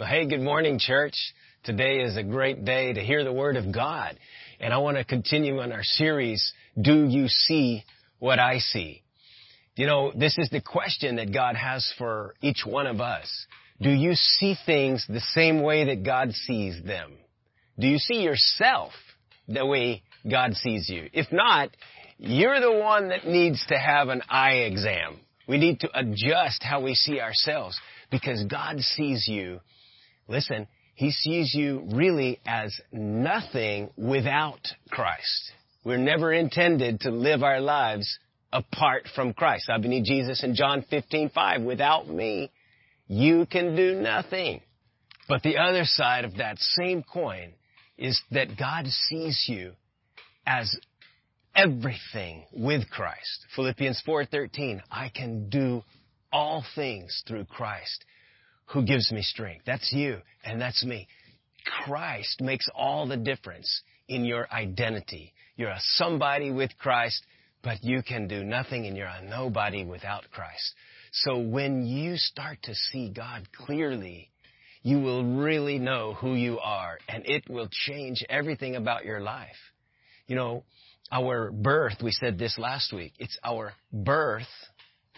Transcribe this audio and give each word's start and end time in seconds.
Well, 0.00 0.08
hey, 0.08 0.24
good 0.24 0.40
morning, 0.40 0.78
church. 0.78 1.12
Today 1.62 2.00
is 2.00 2.16
a 2.16 2.22
great 2.22 2.64
day 2.64 2.94
to 2.94 3.02
hear 3.02 3.22
the 3.22 3.34
Word 3.34 3.58
of 3.58 3.70
God. 3.70 4.18
And 4.58 4.72
I 4.72 4.78
want 4.78 4.96
to 4.96 5.04
continue 5.04 5.60
on 5.60 5.72
our 5.72 5.82
series, 5.82 6.54
Do 6.80 7.06
You 7.06 7.28
See 7.28 7.84
What 8.18 8.38
I 8.38 8.60
See? 8.60 9.02
You 9.76 9.86
know, 9.86 10.10
this 10.16 10.38
is 10.38 10.48
the 10.48 10.62
question 10.62 11.16
that 11.16 11.34
God 11.34 11.54
has 11.54 11.92
for 11.98 12.34
each 12.40 12.64
one 12.64 12.86
of 12.86 13.02
us. 13.02 13.28
Do 13.82 13.90
you 13.90 14.14
see 14.14 14.56
things 14.64 15.04
the 15.06 15.20
same 15.34 15.60
way 15.60 15.84
that 15.84 16.02
God 16.02 16.32
sees 16.32 16.82
them? 16.82 17.12
Do 17.78 17.86
you 17.86 17.98
see 17.98 18.22
yourself 18.22 18.92
the 19.48 19.66
way 19.66 20.02
God 20.26 20.54
sees 20.54 20.88
you? 20.88 21.10
If 21.12 21.30
not, 21.30 21.76
you're 22.16 22.58
the 22.58 22.72
one 22.72 23.10
that 23.10 23.26
needs 23.26 23.62
to 23.66 23.76
have 23.76 24.08
an 24.08 24.22
eye 24.30 24.60
exam. 24.60 25.20
We 25.46 25.58
need 25.58 25.80
to 25.80 25.90
adjust 25.92 26.62
how 26.62 26.80
we 26.80 26.94
see 26.94 27.20
ourselves 27.20 27.78
because 28.10 28.42
God 28.44 28.80
sees 28.80 29.28
you. 29.28 29.60
Listen, 30.30 30.68
He 30.94 31.10
sees 31.10 31.52
you 31.54 31.82
really 31.92 32.40
as 32.46 32.72
nothing 32.92 33.90
without 33.96 34.60
Christ. 34.88 35.52
We're 35.84 35.96
never 35.98 36.32
intended 36.32 37.00
to 37.00 37.10
live 37.10 37.42
our 37.42 37.60
lives 37.60 38.18
apart 38.52 39.08
from 39.14 39.32
Christ. 39.32 39.68
I 39.68 39.78
believe 39.78 40.04
Jesus 40.04 40.44
in 40.44 40.54
John 40.54 40.84
15, 40.88 41.30
5, 41.30 41.62
without 41.62 42.08
me, 42.08 42.52
you 43.08 43.44
can 43.46 43.74
do 43.74 44.00
nothing. 44.00 44.60
But 45.28 45.42
the 45.42 45.58
other 45.58 45.84
side 45.84 46.24
of 46.24 46.36
that 46.36 46.58
same 46.58 47.02
coin 47.02 47.52
is 47.98 48.20
that 48.30 48.56
God 48.56 48.86
sees 48.86 49.46
you 49.48 49.72
as 50.46 50.72
everything 51.56 52.44
with 52.52 52.88
Christ. 52.88 53.46
Philippians 53.56 54.02
4:13, 54.06 54.80
I 54.90 55.08
can 55.08 55.48
do 55.48 55.82
all 56.32 56.64
things 56.74 57.22
through 57.26 57.46
Christ 57.46 58.04
who 58.72 58.84
gives 58.84 59.10
me 59.10 59.22
strength. 59.22 59.64
That's 59.66 59.92
you 59.92 60.18
and 60.44 60.60
that's 60.60 60.84
me. 60.84 61.08
Christ 61.84 62.40
makes 62.40 62.68
all 62.74 63.06
the 63.06 63.16
difference 63.16 63.82
in 64.08 64.24
your 64.24 64.50
identity. 64.52 65.32
You're 65.56 65.70
a 65.70 65.80
somebody 65.80 66.50
with 66.50 66.70
Christ, 66.78 67.22
but 67.62 67.82
you 67.82 68.02
can 68.02 68.28
do 68.28 68.42
nothing 68.42 68.86
and 68.86 68.96
you're 68.96 69.06
a 69.06 69.22
nobody 69.22 69.84
without 69.84 70.24
Christ. 70.30 70.74
So 71.12 71.38
when 71.38 71.86
you 71.86 72.16
start 72.16 72.58
to 72.62 72.74
see 72.74 73.10
God 73.14 73.48
clearly, 73.52 74.30
you 74.82 75.00
will 75.00 75.24
really 75.24 75.78
know 75.78 76.14
who 76.14 76.34
you 76.34 76.58
are 76.58 76.98
and 77.08 77.24
it 77.26 77.48
will 77.48 77.68
change 77.70 78.24
everything 78.28 78.76
about 78.76 79.04
your 79.04 79.20
life. 79.20 79.48
You 80.26 80.36
know, 80.36 80.64
our 81.12 81.50
birth, 81.50 81.96
we 82.02 82.12
said 82.12 82.38
this 82.38 82.56
last 82.56 82.92
week, 82.92 83.12
it's 83.18 83.36
our 83.44 83.72
birth, 83.92 84.46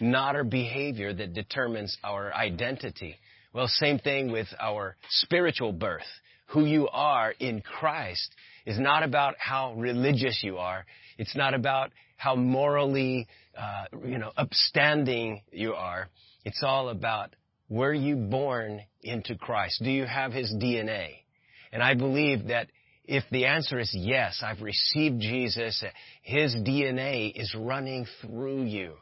not 0.01 0.35
our 0.35 0.45
behavior 0.45 1.13
that 1.13 1.35
determines 1.35 1.97
our 2.03 2.33
identity. 2.35 3.17
Well, 3.53 3.69
same 3.69 3.99
thing 3.99 4.33
with 4.33 4.49
our 4.59 4.97
spiritual 5.09 5.73
birth. 5.73 6.07
Who 6.49 6.65
you 6.65 6.89
are 6.89 7.33
in 7.39 7.61
Christ 7.61 8.35
is 8.65 8.79
not 8.79 9.03
about 9.03 9.35
how 9.39 9.75
religious 9.75 10.41
you 10.43 10.57
are. 10.59 10.87
It's 11.19 11.37
not 11.37 11.53
about 11.53 11.91
how 12.17 12.35
morally, 12.35 13.27
uh, 13.57 13.85
you 14.07 14.19
know, 14.19 14.33
upstanding 14.37 15.43
you 15.51 15.75
are. 15.75 16.09
It's 16.45 16.63
all 16.63 16.89
about 16.89 17.35
were 17.69 17.93
you 17.93 18.17
born 18.17 18.83
into 19.03 19.37
Christ? 19.37 19.83
Do 19.83 19.91
you 19.91 20.05
have 20.05 20.33
His 20.33 20.53
DNA? 20.55 21.11
And 21.73 21.83
I 21.83 21.95
believe 21.95 22.49
that 22.49 22.69
if 23.05 23.25
the 23.31 23.47
answer 23.47 23.79
is 23.79 23.91
yes, 23.95 24.43
I've 24.43 24.63
received 24.63 25.21
Jesus, 25.21 25.83
His 26.23 26.55
DNA 26.55 27.33
is 27.35 27.55
running 27.55 28.07
through 28.21 28.65
you. 28.65 28.95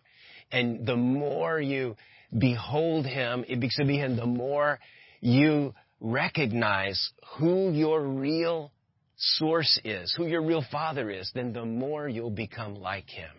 And 0.50 0.86
the 0.86 0.96
more 0.96 1.60
you 1.60 1.96
behold 2.36 3.06
Him, 3.06 3.44
it 3.48 3.60
be 3.60 3.96
Him, 3.96 4.16
the 4.16 4.26
more 4.26 4.78
you 5.20 5.74
recognize 6.00 7.10
who 7.38 7.70
your 7.70 8.02
real 8.02 8.72
source 9.16 9.78
is, 9.84 10.14
who 10.16 10.26
your 10.26 10.42
real 10.42 10.64
Father 10.70 11.10
is, 11.10 11.30
then 11.34 11.52
the 11.52 11.64
more 11.64 12.08
you'll 12.08 12.30
become 12.30 12.74
like 12.74 13.08
Him. 13.08 13.30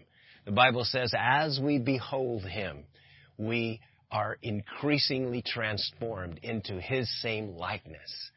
The 0.46 0.52
Bible 0.52 0.84
says, 0.86 1.14
as 1.18 1.60
we 1.62 1.80
behold 1.80 2.44
Him, 2.44 2.84
we 3.38 3.80
are 4.12 4.38
increasingly 4.42 5.42
transformed 5.42 6.40
into 6.44 6.80
His 6.80 7.10
same 7.22 7.56
likeness. 7.56 8.32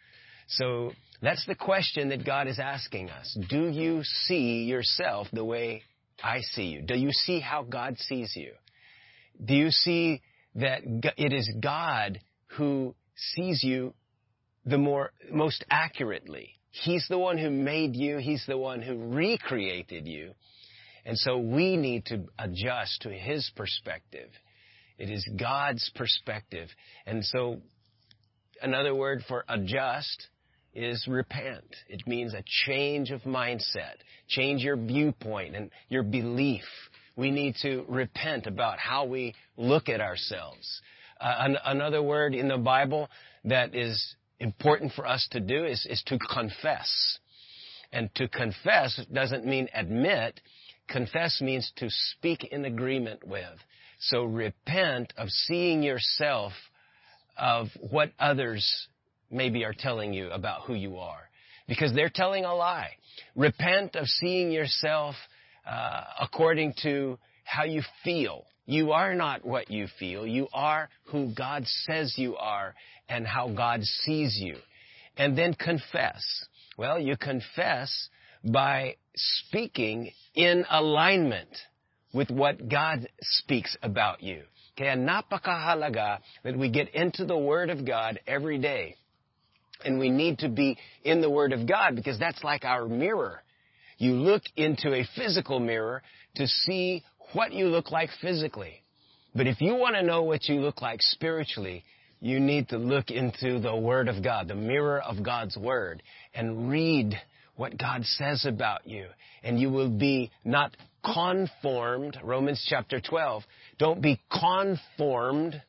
So 0.46 0.92
that's 1.20 1.44
the 1.46 1.54
question 1.54 2.10
that 2.10 2.24
God 2.24 2.46
is 2.46 2.58
asking 2.58 3.10
us. 3.10 3.36
Do 3.48 3.68
you 3.68 4.02
see 4.04 4.64
yourself 4.64 5.26
the 5.32 5.44
way 5.44 5.82
I 6.22 6.40
see 6.40 6.66
you? 6.66 6.82
Do 6.82 6.94
you 6.94 7.10
see 7.12 7.40
how 7.40 7.62
God 7.62 7.98
sees 7.98 8.34
you? 8.36 8.52
Do 9.44 9.54
you 9.54 9.70
see 9.70 10.22
that 10.56 10.82
it 11.16 11.32
is 11.32 11.50
God 11.60 12.20
who 12.56 12.94
sees 13.16 13.62
you 13.62 13.94
the 14.64 14.78
more, 14.78 15.12
most 15.30 15.64
accurately? 15.70 16.54
He's 16.70 17.06
the 17.08 17.18
one 17.18 17.38
who 17.38 17.50
made 17.50 17.94
you. 17.94 18.18
He's 18.18 18.44
the 18.46 18.58
one 18.58 18.82
who 18.82 18.96
recreated 18.96 20.06
you. 20.06 20.32
And 21.04 21.18
so 21.18 21.38
we 21.38 21.76
need 21.76 22.06
to 22.06 22.24
adjust 22.38 23.02
to 23.02 23.10
His 23.10 23.50
perspective. 23.54 24.30
It 24.98 25.10
is 25.10 25.28
God's 25.38 25.90
perspective. 25.94 26.68
And 27.06 27.24
so 27.24 27.60
another 28.62 28.94
word 28.94 29.22
for 29.28 29.44
adjust 29.48 30.28
is 30.72 31.06
repent. 31.06 31.76
It 31.88 32.06
means 32.06 32.34
a 32.34 32.42
change 32.66 33.10
of 33.10 33.22
mindset, 33.22 33.96
change 34.28 34.62
your 34.62 34.76
viewpoint 34.76 35.54
and 35.54 35.70
your 35.88 36.02
belief. 36.02 36.64
We 37.16 37.30
need 37.30 37.56
to 37.62 37.84
repent 37.88 38.46
about 38.46 38.78
how 38.78 39.04
we 39.04 39.34
look 39.56 39.88
at 39.88 40.00
ourselves. 40.00 40.80
Uh, 41.20 41.34
an- 41.38 41.58
another 41.64 42.02
word 42.02 42.34
in 42.34 42.48
the 42.48 42.58
Bible 42.58 43.08
that 43.44 43.74
is 43.74 44.16
important 44.40 44.92
for 44.92 45.06
us 45.06 45.26
to 45.30 45.40
do 45.40 45.64
is, 45.64 45.86
is 45.88 46.02
to 46.06 46.18
confess. 46.18 47.18
And 47.92 48.12
to 48.16 48.28
confess 48.28 49.00
doesn't 49.12 49.46
mean 49.46 49.68
admit. 49.72 50.40
Confess 50.88 51.40
means 51.40 51.70
to 51.76 51.88
speak 51.88 52.44
in 52.44 52.64
agreement 52.64 53.26
with. 53.26 53.58
So 54.00 54.24
repent 54.24 55.12
of 55.16 55.28
seeing 55.30 55.82
yourself 55.82 56.52
of 57.38 57.68
what 57.90 58.10
others 58.18 58.88
maybe 59.30 59.64
are 59.64 59.74
telling 59.76 60.12
you 60.12 60.30
about 60.30 60.62
who 60.62 60.74
you 60.74 60.98
are 60.98 61.30
because 61.66 61.92
they're 61.94 62.10
telling 62.12 62.44
a 62.44 62.54
lie. 62.54 62.90
Repent 63.34 63.96
of 63.96 64.06
seeing 64.06 64.50
yourself 64.50 65.14
uh, 65.66 66.02
according 66.20 66.74
to 66.82 67.18
how 67.44 67.64
you 67.64 67.82
feel. 68.02 68.44
You 68.66 68.92
are 68.92 69.14
not 69.14 69.44
what 69.44 69.70
you 69.70 69.86
feel. 69.98 70.26
You 70.26 70.48
are 70.52 70.88
who 71.06 71.34
God 71.34 71.66
says 71.66 72.14
you 72.16 72.36
are 72.36 72.74
and 73.08 73.26
how 73.26 73.48
God 73.48 73.82
sees 73.82 74.38
you. 74.40 74.56
And 75.16 75.36
then 75.36 75.54
confess. 75.54 76.24
Well, 76.76 76.98
you 76.98 77.16
confess 77.16 78.08
by 78.42 78.96
speaking 79.14 80.10
in 80.34 80.64
alignment 80.70 81.48
with 82.12 82.30
what 82.30 82.68
God 82.68 83.08
speaks 83.20 83.76
about 83.82 84.22
you. 84.22 84.42
Kaya 84.76 84.96
napakahalaga 84.96 86.18
that 86.42 86.56
we 86.58 86.68
get 86.68 86.94
into 86.94 87.24
the 87.24 87.36
Word 87.36 87.70
of 87.70 87.86
God 87.86 88.18
every 88.26 88.58
day. 88.58 88.96
And 89.84 89.98
we 89.98 90.08
need 90.08 90.38
to 90.38 90.48
be 90.48 90.78
in 91.04 91.20
the 91.20 91.30
Word 91.30 91.52
of 91.52 91.68
God 91.68 91.94
because 91.94 92.18
that's 92.18 92.42
like 92.42 92.64
our 92.64 92.88
mirror. 92.88 93.43
You 93.98 94.14
look 94.14 94.42
into 94.56 94.92
a 94.94 95.06
physical 95.16 95.60
mirror 95.60 96.02
to 96.36 96.46
see 96.46 97.02
what 97.32 97.52
you 97.52 97.66
look 97.66 97.90
like 97.90 98.10
physically. 98.20 98.82
But 99.34 99.46
if 99.46 99.60
you 99.60 99.74
want 99.74 99.96
to 99.96 100.02
know 100.02 100.22
what 100.22 100.48
you 100.48 100.60
look 100.60 100.80
like 100.80 101.00
spiritually, 101.00 101.84
you 102.20 102.40
need 102.40 102.68
to 102.70 102.78
look 102.78 103.10
into 103.10 103.58
the 103.58 103.74
Word 103.74 104.08
of 104.08 104.22
God, 104.22 104.48
the 104.48 104.54
mirror 104.54 105.00
of 105.00 105.22
God's 105.22 105.56
Word, 105.56 106.02
and 106.32 106.70
read 106.70 107.20
what 107.56 107.76
God 107.76 108.04
says 108.04 108.46
about 108.46 108.86
you. 108.86 109.06
And 109.42 109.60
you 109.60 109.70
will 109.70 109.90
be 109.90 110.30
not 110.44 110.76
conformed, 111.04 112.18
Romans 112.22 112.64
chapter 112.68 113.00
12, 113.00 113.42
don't 113.78 114.00
be 114.00 114.20
conformed 114.30 115.60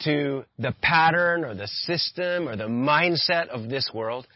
to 0.00 0.44
the 0.58 0.74
pattern 0.82 1.44
or 1.44 1.54
the 1.54 1.68
system 1.68 2.48
or 2.48 2.56
the 2.56 2.64
mindset 2.64 3.48
of 3.48 3.68
this 3.68 3.90
world, 3.94 4.26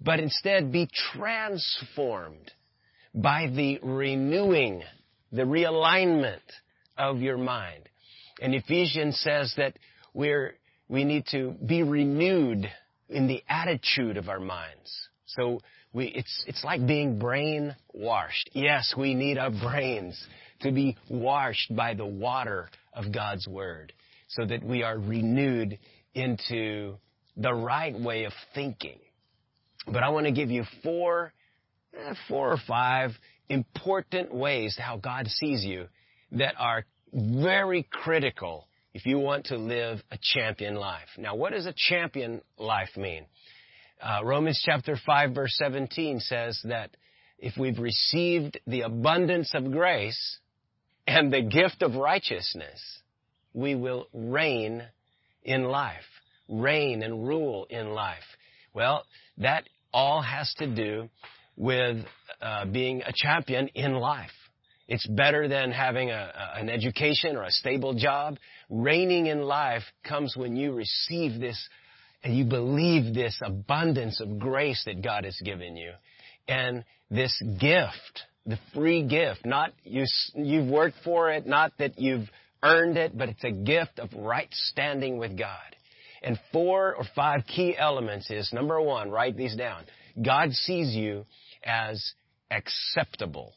but 0.00 0.20
instead 0.20 0.70
be 0.70 0.88
transformed 1.12 2.52
by 3.14 3.48
the 3.54 3.78
renewing, 3.82 4.82
the 5.32 5.42
realignment 5.42 6.40
of 6.96 7.20
your 7.20 7.38
mind. 7.38 7.88
And 8.40 8.54
Ephesians 8.54 9.18
says 9.20 9.52
that 9.56 9.74
we're, 10.14 10.54
we 10.88 11.04
need 11.04 11.26
to 11.32 11.54
be 11.64 11.82
renewed 11.82 12.70
in 13.08 13.26
the 13.26 13.42
attitude 13.48 14.16
of 14.16 14.28
our 14.28 14.40
minds. 14.40 15.08
So 15.26 15.60
we, 15.92 16.06
it's, 16.06 16.44
it's 16.46 16.64
like 16.64 16.86
being 16.86 17.18
brain 17.18 17.74
washed. 17.92 18.50
Yes, 18.52 18.94
we 18.96 19.14
need 19.14 19.38
our 19.38 19.50
brains 19.50 20.20
to 20.60 20.72
be 20.72 20.96
washed 21.08 21.74
by 21.74 21.94
the 21.94 22.06
water 22.06 22.68
of 22.92 23.12
God's 23.12 23.46
Word 23.46 23.92
so 24.28 24.44
that 24.44 24.62
we 24.62 24.82
are 24.82 24.98
renewed 24.98 25.78
into 26.14 26.96
the 27.36 27.52
right 27.52 27.98
way 27.98 28.24
of 28.24 28.32
thinking. 28.54 28.98
But 29.86 30.02
I 30.02 30.10
want 30.10 30.26
to 30.26 30.32
give 30.32 30.50
you 30.50 30.64
four, 30.82 31.32
eh, 31.94 32.14
four 32.28 32.52
or 32.52 32.58
five 32.66 33.12
important 33.48 34.34
ways 34.34 34.76
how 34.78 34.96
God 34.96 35.26
sees 35.26 35.64
you 35.64 35.86
that 36.32 36.54
are 36.58 36.84
very 37.12 37.86
critical 37.90 38.66
if 38.94 39.06
you 39.06 39.18
want 39.18 39.46
to 39.46 39.56
live 39.56 40.02
a 40.10 40.18
champion 40.20 40.74
life. 40.74 41.08
Now, 41.16 41.34
what 41.34 41.52
does 41.52 41.66
a 41.66 41.74
champion 41.76 42.42
life 42.58 42.96
mean? 42.96 43.26
Uh, 44.00 44.20
Romans 44.24 44.62
chapter 44.64 44.96
5 45.04 45.34
verse 45.34 45.54
17 45.56 46.20
says 46.20 46.60
that 46.64 46.90
if 47.38 47.56
we've 47.56 47.78
received 47.78 48.58
the 48.66 48.82
abundance 48.82 49.52
of 49.54 49.70
grace 49.70 50.38
and 51.06 51.32
the 51.32 51.42
gift 51.42 51.82
of 51.82 51.94
righteousness, 51.94 52.80
we 53.54 53.74
will 53.74 54.08
reign 54.12 54.82
in 55.42 55.64
life, 55.64 56.04
reign 56.48 57.02
and 57.02 57.26
rule 57.26 57.66
in 57.70 57.90
life. 57.90 58.24
Well, 58.74 59.04
that 59.38 59.68
all 59.92 60.20
has 60.22 60.52
to 60.58 60.66
do 60.66 61.08
with 61.58 61.98
uh, 62.40 62.64
being 62.66 63.02
a 63.02 63.12
champion 63.14 63.68
in 63.74 63.92
life. 63.92 64.30
It's 64.86 65.06
better 65.06 65.48
than 65.48 65.70
having 65.70 66.10
a, 66.10 66.32
an 66.56 66.70
education 66.70 67.36
or 67.36 67.42
a 67.42 67.50
stable 67.50 67.92
job. 67.92 68.38
Reigning 68.70 69.26
in 69.26 69.42
life 69.42 69.82
comes 70.08 70.34
when 70.36 70.56
you 70.56 70.72
receive 70.72 71.38
this 71.40 71.68
and 72.22 72.36
you 72.36 72.44
believe 72.44 73.14
this 73.14 73.38
abundance 73.44 74.20
of 74.20 74.38
grace 74.38 74.82
that 74.86 75.02
God 75.02 75.24
has 75.24 75.38
given 75.44 75.76
you. 75.76 75.92
And 76.46 76.84
this 77.10 77.38
gift, 77.60 78.22
the 78.46 78.58
free 78.72 79.06
gift, 79.06 79.44
not 79.44 79.72
you, 79.84 80.04
you've 80.34 80.68
worked 80.68 80.96
for 81.04 81.30
it, 81.30 81.46
not 81.46 81.72
that 81.78 81.98
you've 81.98 82.28
earned 82.62 82.96
it, 82.96 83.16
but 83.16 83.28
it's 83.28 83.44
a 83.44 83.52
gift 83.52 83.98
of 83.98 84.10
right 84.14 84.48
standing 84.52 85.18
with 85.18 85.38
God. 85.38 85.76
And 86.22 86.40
four 86.52 86.94
or 86.94 87.04
five 87.14 87.44
key 87.46 87.76
elements 87.76 88.30
is 88.30 88.52
number 88.52 88.80
one, 88.80 89.10
write 89.10 89.36
these 89.36 89.54
down. 89.54 89.84
God 90.20 90.52
sees 90.52 90.94
you 90.94 91.26
as 91.64 92.12
acceptable. 92.50 93.54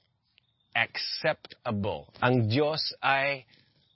Acceptable. 0.75 2.13
Ang 2.21 2.47
Diyos 2.47 2.81
ay 3.03 3.45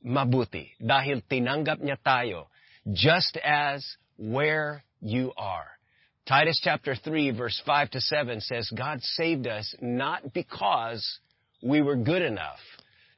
mabuti 0.06 0.70
dahil 0.78 1.24
tinanggap 1.26 1.82
niya 1.82 1.98
tayo 1.98 2.52
just 2.94 3.40
as 3.42 3.82
where 4.18 4.84
you 5.02 5.34
are. 5.38 5.68
Titus 6.28 6.60
chapter 6.64 6.96
3 6.96 7.32
verse 7.32 7.62
5 7.66 7.92
to 7.92 8.02
7 8.02 8.42
says 8.42 8.70
God 8.74 9.02
saved 9.02 9.48
us 9.48 9.74
not 9.82 10.34
because 10.34 11.02
we 11.62 11.82
were 11.82 11.96
good 11.96 12.22
enough, 12.22 12.62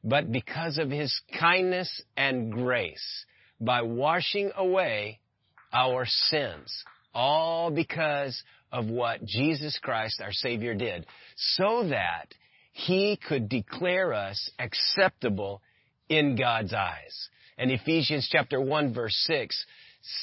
but 0.04 0.32
because 0.32 0.78
of 0.78 0.90
His 0.90 1.12
kindness 1.40 1.90
and 2.16 2.52
grace 2.52 3.26
by 3.60 3.82
washing 3.82 4.52
away 4.56 5.20
our 5.74 6.06
sins. 6.06 6.84
All 7.14 7.72
because 7.72 8.42
of 8.72 8.88
what 8.88 9.26
Jesus 9.26 9.80
Christ, 9.82 10.22
our 10.22 10.32
Savior, 10.32 10.74
did. 10.74 11.06
So 11.36 11.88
that 11.90 12.34
He 12.74 13.18
could 13.28 13.50
declare 13.50 14.14
us 14.14 14.50
acceptable 14.60 15.62
in 16.10 16.36
God's 16.36 16.74
eyes. 16.74 17.30
And 17.58 17.72
Ephesians 17.72 18.28
chapter 18.32 18.62
1 18.62 18.94
verse 18.94 19.16
6 19.26 19.66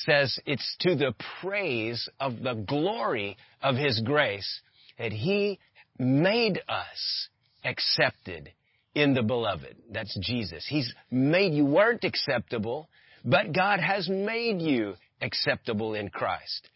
says 0.06 0.38
it's 0.46 0.76
to 0.80 0.94
the 0.94 1.14
praise 1.40 2.08
of 2.20 2.42
the 2.42 2.54
glory 2.54 3.36
of 3.62 3.76
His 3.76 4.00
grace 4.00 4.60
that 4.98 5.12
He 5.12 5.58
made 5.98 6.60
us 6.68 7.28
accepted 7.64 8.52
in 8.94 9.14
the 9.14 9.22
beloved. 9.22 9.76
That's 9.90 10.16
Jesus. 10.20 10.64
He's 10.68 10.92
made 11.10 11.52
you 11.52 11.64
weren't 11.64 12.04
acceptable, 12.04 12.88
but 13.24 13.52
God 13.52 13.80
has 13.80 14.08
made 14.08 14.60
you 14.60 14.94
acceptable 15.20 15.94
in 15.94 16.08
Christ. 16.10 16.68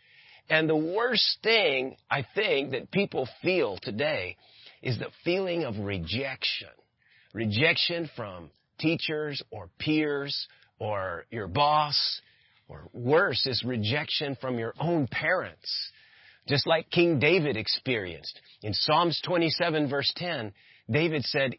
And 0.50 0.68
the 0.68 0.76
worst 0.76 1.38
thing 1.42 1.96
I 2.10 2.24
think 2.34 2.70
that 2.70 2.90
people 2.90 3.28
feel 3.42 3.78
today 3.82 4.36
is 4.82 4.98
the 4.98 5.10
feeling 5.24 5.64
of 5.64 5.78
rejection. 5.78 6.68
Rejection 7.34 8.08
from 8.16 8.50
teachers 8.78 9.42
or 9.50 9.68
peers 9.78 10.48
or 10.78 11.24
your 11.30 11.48
boss 11.48 12.20
or 12.68 12.88
worse 12.92 13.46
is 13.46 13.62
rejection 13.64 14.36
from 14.40 14.58
your 14.58 14.74
own 14.80 15.06
parents. 15.06 15.90
Just 16.46 16.66
like 16.66 16.90
King 16.90 17.18
David 17.18 17.56
experienced. 17.56 18.40
In 18.62 18.72
Psalms 18.72 19.20
27 19.24 19.90
verse 19.90 20.10
10, 20.16 20.52
David 20.90 21.24
said, 21.24 21.54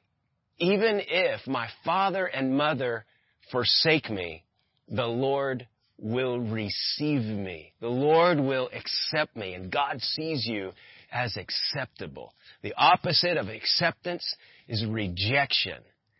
even 0.57 0.99
if 1.07 1.45
my 1.47 1.67
father 1.85 2.25
and 2.25 2.57
mother 2.57 3.05
forsake 3.51 4.09
me, 4.09 4.43
the 4.87 5.05
Lord 5.05 5.67
will 6.01 6.39
receive 6.39 7.23
me. 7.23 7.73
The 7.81 7.87
Lord 7.87 8.39
will 8.39 8.69
accept 8.73 9.35
me 9.35 9.53
and 9.53 9.71
God 9.71 10.01
sees 10.01 10.45
you 10.45 10.71
as 11.11 11.37
acceptable. 11.37 12.33
The 12.61 12.73
opposite 12.77 13.37
of 13.37 13.47
acceptance 13.47 14.23
is 14.67 14.85
rejection. 14.85 15.77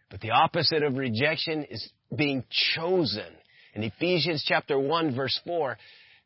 But 0.10 0.22
the 0.22 0.32
opposite 0.32 0.84
of 0.84 0.98
rejection 0.98 1.66
is 1.66 1.90
being 2.16 2.44
chosen. 2.76 3.32
In 3.76 3.84
Ephesians 3.84 4.44
chapter 4.46 4.80
1 4.80 5.16
verse 5.16 5.40
4, 5.46 5.78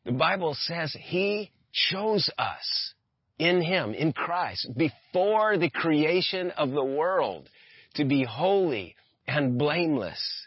the 0.04 0.12
Bible 0.12 0.56
says 0.58 0.96
He 0.98 1.50
chose 1.72 2.30
us 2.38 2.94
in 3.38 3.60
Him, 3.60 3.94
in 3.94 4.12
Christ, 4.12 4.68
before 4.76 5.58
the 5.58 5.70
creation 5.70 6.50
of 6.52 6.70
the 6.70 6.84
world 6.84 7.48
to 7.94 8.04
be 8.04 8.24
holy 8.24 8.96
and 9.26 9.58
blameless 9.58 10.46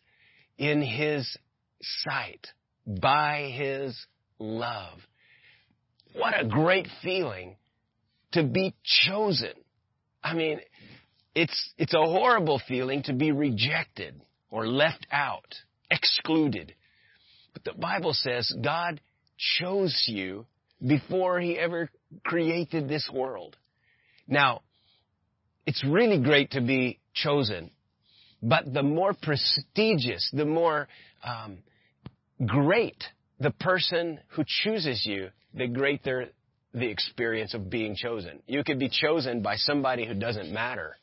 in 0.57 0.81
His 0.81 1.37
sight 1.81 2.47
by 2.87 3.51
His 3.53 3.97
love. 4.39 4.99
What 6.13 6.39
a 6.39 6.47
great 6.47 6.87
feeling 7.03 7.57
to 8.31 8.43
be 8.43 8.73
chosen. 8.83 9.53
I 10.23 10.33
mean, 10.33 10.59
it's, 11.35 11.73
it's 11.77 11.93
a 11.93 12.01
horrible 12.01 12.61
feeling 12.67 13.03
to 13.03 13.13
be 13.13 13.31
rejected 13.31 14.19
or 14.49 14.67
left 14.67 15.05
out, 15.11 15.53
excluded. 15.91 16.73
But 17.53 17.63
the 17.63 17.79
Bible 17.79 18.13
says 18.13 18.51
God 18.63 18.99
chose 19.59 20.05
you 20.07 20.45
before 20.85 21.39
He 21.39 21.57
ever 21.57 21.89
created 22.23 22.87
this 22.87 23.09
world. 23.13 23.55
Now, 24.27 24.61
it's 25.65 25.83
really 25.83 26.19
great 26.19 26.51
to 26.51 26.61
be 26.61 26.99
chosen, 27.13 27.71
but 28.41 28.73
the 28.73 28.83
more 28.83 29.13
prestigious, 29.13 30.29
the 30.33 30.45
more 30.45 30.87
um, 31.23 31.59
great 32.45 33.03
the 33.39 33.51
person 33.51 34.19
who 34.29 34.43
chooses 34.45 35.05
you, 35.05 35.29
the 35.53 35.67
greater 35.67 36.29
the 36.73 36.87
experience 36.87 37.53
of 37.53 37.69
being 37.69 37.95
chosen. 37.95 38.39
You 38.45 38.63
could 38.63 38.79
be 38.79 38.89
chosen 38.89 39.41
by 39.41 39.55
somebody 39.55 40.05
who 40.05 40.13
doesn't 40.13 40.51
matter, 40.51 40.95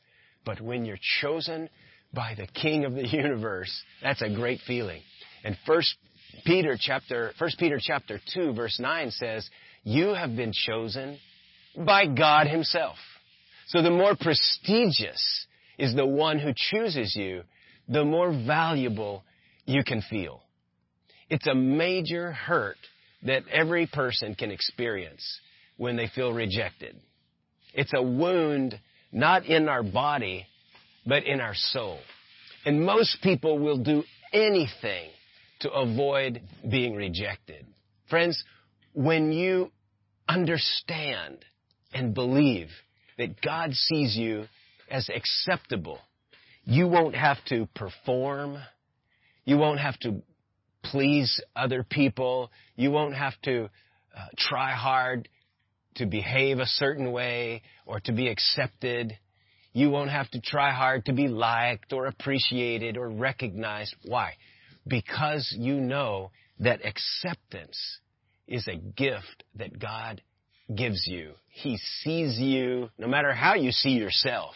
but 0.45 0.61
when 0.61 0.85
you're 0.85 0.99
chosen 1.21 1.69
by 2.13 2.35
the 2.35 2.47
King 2.47 2.85
of 2.85 2.93
the 2.93 3.07
universe, 3.11 3.71
that's 4.01 4.21
a 4.21 4.29
great 4.29 4.61
feeling. 4.65 5.01
And 5.43 5.57
First 5.65 5.95
Peter 6.45 6.77
chapter, 6.79 7.31
First 7.37 7.59
Peter 7.59 7.79
chapter 7.81 8.19
two 8.33 8.53
verse 8.53 8.79
nine 8.79 9.11
says, 9.11 9.49
"You 9.83 10.09
have 10.09 10.35
been 10.35 10.53
chosen 10.53 11.19
by 11.77 12.07
God 12.07 12.47
Himself." 12.47 12.97
So 13.67 13.81
the 13.81 13.91
more 13.91 14.15
prestigious 14.15 15.47
is 15.77 15.95
the 15.95 16.05
one 16.05 16.39
who 16.39 16.53
chooses 16.55 17.15
you, 17.15 17.43
the 17.89 18.05
more 18.05 18.31
valuable 18.31 19.23
you 19.65 19.83
can 19.83 20.01
feel. 20.01 20.44
It's 21.29 21.47
a 21.47 21.55
major 21.55 22.31
hurt 22.31 22.77
that 23.23 23.47
every 23.51 23.87
person 23.87 24.35
can 24.35 24.51
experience 24.51 25.39
when 25.77 25.95
they 25.95 26.07
feel 26.07 26.31
rejected. 26.31 26.95
It's 27.73 27.91
a 27.95 28.01
wound 28.01 28.79
not 29.11 29.45
in 29.45 29.67
our 29.67 29.83
body, 29.83 30.45
but 31.05 31.23
in 31.23 31.41
our 31.41 31.55
soul. 31.55 31.99
And 32.65 32.85
most 32.85 33.17
people 33.21 33.59
will 33.59 33.77
do 33.77 34.03
anything 34.33 35.09
to 35.61 35.71
avoid 35.71 36.41
being 36.69 36.95
rejected. 36.95 37.65
Friends, 38.09 38.43
when 38.93 39.31
you 39.31 39.71
understand 40.27 41.37
and 41.93 42.13
believe 42.13 42.69
that 43.17 43.41
God 43.41 43.73
sees 43.73 44.15
you 44.15 44.45
as 44.89 45.09
acceptable, 45.09 45.99
you 46.65 46.87
won't 46.87 47.15
have 47.15 47.37
to 47.49 47.67
perform. 47.75 48.57
You 49.45 49.57
won't 49.57 49.79
have 49.79 49.97
to 49.99 50.21
please 50.91 51.41
other 51.55 51.83
people. 51.83 52.51
You 52.75 52.91
won't 52.91 53.15
have 53.15 53.33
to 53.43 53.65
uh, 53.65 54.25
try 54.37 54.71
hard 54.71 55.27
to 55.95 56.05
behave 56.05 56.59
a 56.59 56.65
certain 56.65 57.11
way 57.11 57.61
or 57.85 57.99
to 58.01 58.11
be 58.11 58.27
accepted. 58.27 59.17
You 59.73 59.89
won't 59.89 60.11
have 60.11 60.29
to 60.31 60.41
try 60.41 60.71
hard 60.71 61.05
to 61.05 61.13
be 61.13 61.27
liked 61.27 61.93
or 61.93 62.05
appreciated 62.07 62.97
or 62.97 63.09
recognized. 63.09 63.95
Why? 64.03 64.33
Because 64.87 65.53
you 65.57 65.75
know 65.75 66.31
that 66.59 66.85
acceptance 66.85 67.99
is 68.47 68.67
a 68.67 68.75
gift 68.75 69.43
that 69.55 69.79
God 69.79 70.21
gives 70.73 71.05
you. 71.07 71.33
He 71.49 71.77
sees 72.03 72.39
you, 72.39 72.89
no 72.97 73.07
matter 73.07 73.33
how 73.33 73.55
you 73.55 73.71
see 73.71 73.91
yourself, 73.91 74.55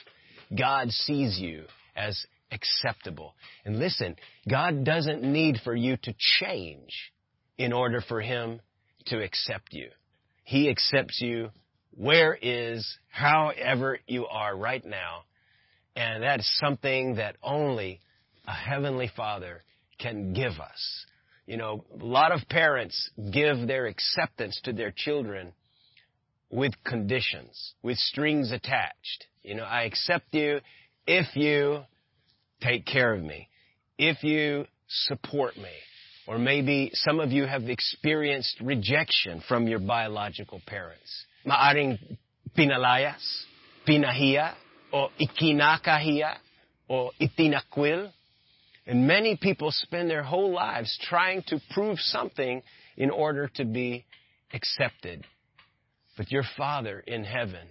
God 0.57 0.91
sees 0.91 1.39
you 1.39 1.65
as 1.95 2.25
acceptable. 2.51 3.35
And 3.65 3.79
listen, 3.79 4.15
God 4.49 4.83
doesn't 4.83 5.23
need 5.23 5.57
for 5.63 5.75
you 5.75 5.97
to 6.03 6.15
change 6.39 7.11
in 7.57 7.73
order 7.73 8.01
for 8.01 8.21
Him 8.21 8.61
to 9.07 9.21
accept 9.21 9.73
you. 9.73 9.89
He 10.43 10.69
accepts 10.69 11.21
you 11.21 11.51
where 11.91 12.37
is, 12.41 12.97
however 13.09 13.99
you 14.07 14.25
are 14.27 14.55
right 14.55 14.83
now. 14.85 15.23
And 15.95 16.23
that 16.23 16.39
is 16.39 16.59
something 16.59 17.15
that 17.15 17.35
only 17.43 17.99
a 18.47 18.53
Heavenly 18.53 19.11
Father 19.15 19.63
can 19.99 20.33
give 20.33 20.53
us. 20.59 21.05
You 21.45 21.57
know, 21.57 21.83
a 21.99 22.05
lot 22.05 22.31
of 22.31 22.47
parents 22.47 23.09
give 23.31 23.67
their 23.67 23.87
acceptance 23.87 24.59
to 24.63 24.73
their 24.73 24.93
children 24.95 25.53
with 26.49 26.73
conditions, 26.83 27.73
with 27.83 27.97
strings 27.97 28.51
attached. 28.51 29.25
You 29.43 29.55
know, 29.55 29.63
I 29.63 29.83
accept 29.83 30.33
you 30.33 30.61
if 31.05 31.35
you 31.35 31.81
take 32.61 32.85
care 32.85 33.13
of 33.13 33.21
me, 33.21 33.47
if 33.97 34.23
you 34.23 34.65
support 34.87 35.57
me. 35.57 35.71
Or 36.27 36.37
maybe 36.37 36.91
some 36.93 37.19
of 37.19 37.31
you 37.31 37.45
have 37.45 37.63
experienced 37.69 38.59
rejection 38.61 39.41
from 39.47 39.67
your 39.67 39.79
biological 39.79 40.61
parents. 40.67 41.25
Maaring 41.45 41.97
pinalayas, 42.55 43.23
pinahiya, 43.87 44.53
o 44.93 45.07
ikinakahiya, 45.19 46.35
or 46.87 47.11
itinakwil. 47.19 48.11
And 48.85 49.07
many 49.07 49.37
people 49.41 49.71
spend 49.71 50.09
their 50.09 50.23
whole 50.23 50.53
lives 50.53 50.97
trying 51.01 51.43
to 51.47 51.59
prove 51.71 51.99
something 51.99 52.61
in 52.95 53.09
order 53.09 53.49
to 53.55 53.65
be 53.65 54.05
accepted. 54.53 55.25
But 56.15 56.31
your 56.31 56.43
Father 56.57 56.99
in 56.99 57.23
heaven 57.23 57.67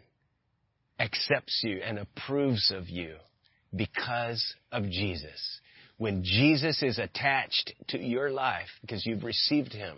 accepts 0.99 1.61
you 1.63 1.81
and 1.85 1.99
approves 1.99 2.73
of 2.75 2.89
you 2.89 3.15
because 3.75 4.55
of 4.73 4.85
Jesus. 4.85 5.61
When 5.97 6.23
Jesus 6.23 6.83
is 6.83 6.99
attached 6.99 7.73
to 7.89 7.99
your 7.99 8.31
life 8.31 8.69
because 8.81 9.05
you've 9.05 9.25
received 9.25 9.73
Him, 9.73 9.97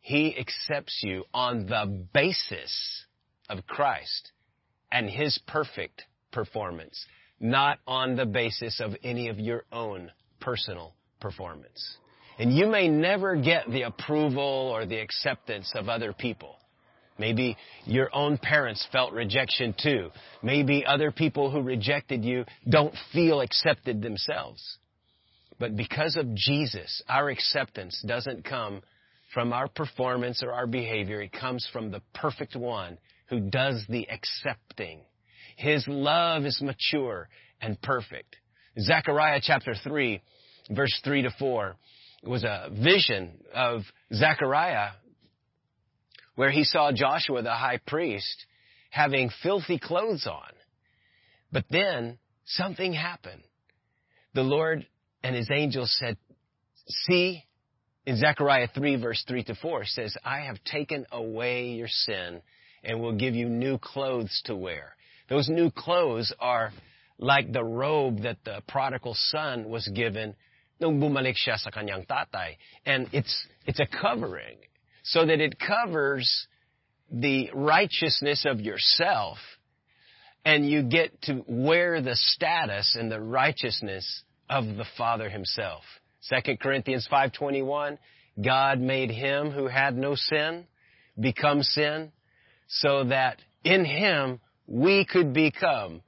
He 0.00 0.36
accepts 0.38 1.00
you 1.02 1.24
on 1.32 1.66
the 1.66 2.06
basis 2.12 3.04
of 3.48 3.66
Christ 3.66 4.32
and 4.92 5.08
His 5.08 5.38
perfect 5.46 6.02
performance, 6.30 7.06
not 7.40 7.78
on 7.86 8.16
the 8.16 8.26
basis 8.26 8.80
of 8.80 8.94
any 9.02 9.28
of 9.28 9.38
your 9.38 9.64
own 9.72 10.10
personal 10.40 10.94
performance. 11.20 11.96
And 12.38 12.54
you 12.54 12.66
may 12.66 12.88
never 12.88 13.34
get 13.34 13.70
the 13.70 13.82
approval 13.82 14.42
or 14.42 14.84
the 14.84 14.98
acceptance 14.98 15.72
of 15.74 15.88
other 15.88 16.12
people. 16.12 16.56
Maybe 17.18 17.56
your 17.84 18.14
own 18.14 18.38
parents 18.38 18.86
felt 18.92 19.12
rejection 19.12 19.74
too. 19.80 20.10
Maybe 20.42 20.84
other 20.84 21.10
people 21.10 21.50
who 21.50 21.62
rejected 21.62 22.24
you 22.24 22.44
don't 22.68 22.94
feel 23.12 23.40
accepted 23.40 24.02
themselves. 24.02 24.78
But 25.58 25.76
because 25.76 26.16
of 26.16 26.34
Jesus, 26.34 27.02
our 27.08 27.30
acceptance 27.30 28.02
doesn't 28.06 28.44
come 28.44 28.82
from 29.32 29.52
our 29.52 29.68
performance 29.68 30.42
or 30.42 30.52
our 30.52 30.66
behavior. 30.66 31.22
It 31.22 31.32
comes 31.32 31.66
from 31.72 31.90
the 31.90 32.02
perfect 32.14 32.56
one 32.56 32.98
who 33.28 33.40
does 33.40 33.84
the 33.88 34.06
accepting. 34.10 35.00
His 35.56 35.84
love 35.88 36.44
is 36.44 36.60
mature 36.62 37.28
and 37.60 37.80
perfect. 37.80 38.36
Zechariah 38.78 39.40
chapter 39.42 39.74
3, 39.82 40.20
verse 40.70 41.00
3 41.02 41.22
to 41.22 41.30
4 41.38 41.76
was 42.22 42.44
a 42.44 42.68
vision 42.70 43.32
of 43.54 43.82
Zechariah 44.12 44.90
where 46.36 46.50
he 46.50 46.64
saw 46.64 46.92
Joshua 46.92 47.42
the 47.42 47.50
high 47.50 47.80
priest 47.84 48.46
having 48.90 49.30
filthy 49.42 49.78
clothes 49.78 50.26
on. 50.26 50.52
But 51.50 51.64
then 51.70 52.18
something 52.44 52.92
happened. 52.92 53.42
The 54.34 54.42
Lord 54.42 54.86
and 55.22 55.34
his 55.34 55.50
angels 55.50 55.94
said, 55.98 56.16
see, 56.86 57.42
in 58.04 58.16
Zechariah 58.16 58.68
3 58.74 58.96
verse 58.96 59.24
3 59.26 59.44
to 59.44 59.54
4 59.56 59.84
says, 59.86 60.16
I 60.24 60.40
have 60.42 60.62
taken 60.64 61.06
away 61.10 61.70
your 61.70 61.88
sin 61.88 62.40
and 62.84 63.00
will 63.00 63.16
give 63.16 63.34
you 63.34 63.48
new 63.48 63.78
clothes 63.78 64.42
to 64.44 64.54
wear. 64.54 64.94
Those 65.28 65.48
new 65.48 65.70
clothes 65.70 66.32
are 66.38 66.72
like 67.18 67.52
the 67.52 67.64
robe 67.64 68.22
that 68.22 68.38
the 68.44 68.62
prodigal 68.68 69.14
son 69.14 69.68
was 69.68 69.88
given 69.88 70.36
nung 70.78 71.00
bumalik 71.00 71.34
siya 71.34 71.56
sa 71.56 71.70
kanyang 71.70 72.06
tatay. 72.06 72.56
And 72.84 73.08
it's, 73.12 73.46
it's 73.64 73.80
a 73.80 73.86
covering 73.86 74.58
so 75.06 75.24
that 75.24 75.40
it 75.40 75.56
covers 75.58 76.46
the 77.10 77.48
righteousness 77.54 78.44
of 78.44 78.60
yourself 78.60 79.38
and 80.44 80.68
you 80.68 80.82
get 80.82 81.22
to 81.22 81.44
wear 81.46 82.00
the 82.00 82.16
status 82.16 82.96
and 82.98 83.10
the 83.10 83.20
righteousness 83.20 84.22
of 84.50 84.64
the 84.64 84.84
Father 84.98 85.28
himself. 85.28 85.82
2 86.28 86.56
Corinthians 86.58 87.06
5:21 87.10 87.98
God 88.42 88.80
made 88.80 89.10
him 89.10 89.50
who 89.50 89.68
had 89.68 89.96
no 89.96 90.14
sin 90.16 90.66
become 91.18 91.62
sin 91.62 92.12
so 92.66 93.04
that 93.04 93.40
in 93.64 93.84
him 93.84 94.40
we 94.66 95.04
could 95.04 95.32
become 95.32 96.02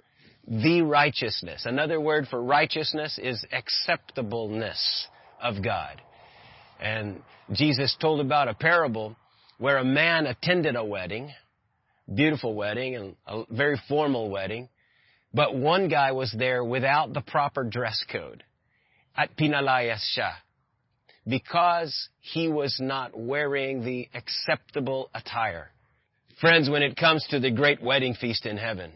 the 0.47 0.83
righteousness. 0.83 1.67
Another 1.67 2.00
word 2.00 2.26
for 2.28 2.43
righteousness 2.43 3.19
is 3.23 3.45
acceptableness 3.52 5.07
of 5.40 5.62
God. 5.62 6.00
And 6.81 7.23
Jesus 7.53 7.97
told 8.01 8.21
about 8.21 8.49
a 8.49 8.55
parable 8.55 9.17
where 9.59 9.79
a 9.79 9.85
man 9.85 10.27
attended 10.27 10.77
a 10.77 10.85
wedding, 10.85 11.33
beautiful 12.13 12.55
wedding 12.55 12.95
and 12.95 13.17
a 13.27 13.43
very 13.51 13.81
formal 13.89 14.31
wedding, 14.31 14.69
but 15.35 15.55
one 15.55 15.89
guy 15.89 16.13
was 16.13 16.35
there 16.37 16.65
without 16.65 17.13
the 17.13 17.21
proper 17.21 17.65
dress 17.65 18.05
code. 18.11 18.45
At 19.17 19.37
pinalayas 19.37 20.03
siya. 20.17 20.33
Because 21.27 22.09
he 22.21 22.49
was 22.49 22.79
not 22.81 23.19
wearing 23.19 23.85
the 23.85 24.09
acceptable 24.15 25.11
attire. 25.13 25.71
Friends, 26.41 26.71
when 26.71 26.83
it 26.83 26.97
comes 26.97 27.27
to 27.31 27.41
the 27.41 27.51
great 27.51 27.83
wedding 27.83 28.15
feast 28.15 28.47
in 28.47 28.57
heaven, 28.57 28.93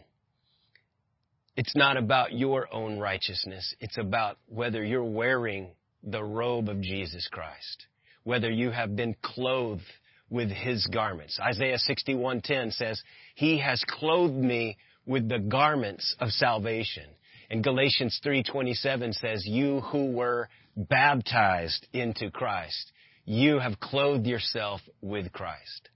it's 1.55 1.75
not 1.75 1.97
about 1.97 2.33
your 2.33 2.73
own 2.73 2.97
righteousness. 2.97 3.75
It's 3.79 3.97
about 3.97 4.37
whether 4.47 4.83
you're 4.83 5.03
wearing 5.03 5.71
the 6.03 6.23
robe 6.23 6.69
of 6.69 6.81
Jesus 6.81 7.27
Christ, 7.31 7.87
whether 8.23 8.51
you 8.51 8.71
have 8.71 8.95
been 8.95 9.15
clothed 9.21 9.81
with 10.29 10.49
his 10.49 10.85
garments. 10.87 11.39
Isaiah 11.39 11.77
61:10 11.77 12.71
says, 12.71 13.01
"He 13.35 13.59
has 13.59 13.83
clothed 13.85 14.35
me 14.35 14.77
with 15.05 15.29
the 15.29 15.39
garments 15.39 16.15
of 16.19 16.31
salvation." 16.31 17.09
And 17.49 17.63
Galatians 17.63 18.19
3:27 18.23 19.13
says, 19.13 19.45
"You 19.45 19.81
who 19.81 20.11
were 20.11 20.49
baptized 20.75 21.87
into 21.93 22.31
Christ, 22.31 22.91
you 23.25 23.59
have 23.59 23.79
clothed 23.79 24.25
yourself 24.25 24.81
with 25.01 25.31
Christ." 25.31 25.89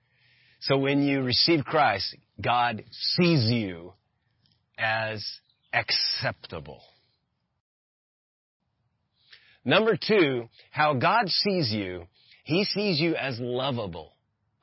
So 0.59 0.77
when 0.77 1.03
you 1.03 1.21
receive 1.21 1.65
Christ, 1.65 2.15
God 2.39 2.83
sees 2.91 3.49
you 3.49 3.93
as 4.77 5.25
acceptable. 5.73 6.83
Number 9.67 9.99
two, 9.99 10.47
how 10.71 10.93
God 10.93 11.27
sees 11.27 11.73
you. 11.73 12.07
He 12.45 12.63
sees 12.63 13.01
you 13.01 13.17
as 13.17 13.37
lovable. 13.37 14.13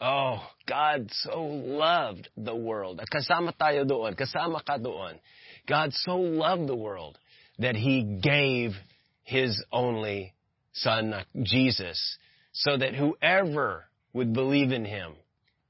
Oh, 0.00 0.40
God 0.66 1.10
so 1.12 1.44
loved 1.44 2.30
the 2.38 2.56
world. 2.56 3.04
Kasama 3.12 3.52
tayo 3.52 3.84
doon. 3.84 4.16
Kasama 4.16 4.64
ka 4.64 4.80
doon. 4.80 5.20
God 5.68 5.92
so 5.92 6.16
loved 6.16 6.66
the 6.66 6.74
world 6.74 7.18
that 7.58 7.76
He 7.76 8.16
gave 8.16 8.72
His 9.24 9.62
only 9.70 10.32
Son, 10.72 11.12
Jesus, 11.42 12.00
so 12.52 12.74
that 12.74 12.94
whoever 12.94 13.84
would 14.14 14.32
believe 14.32 14.72
in 14.72 14.86
Him 14.86 15.12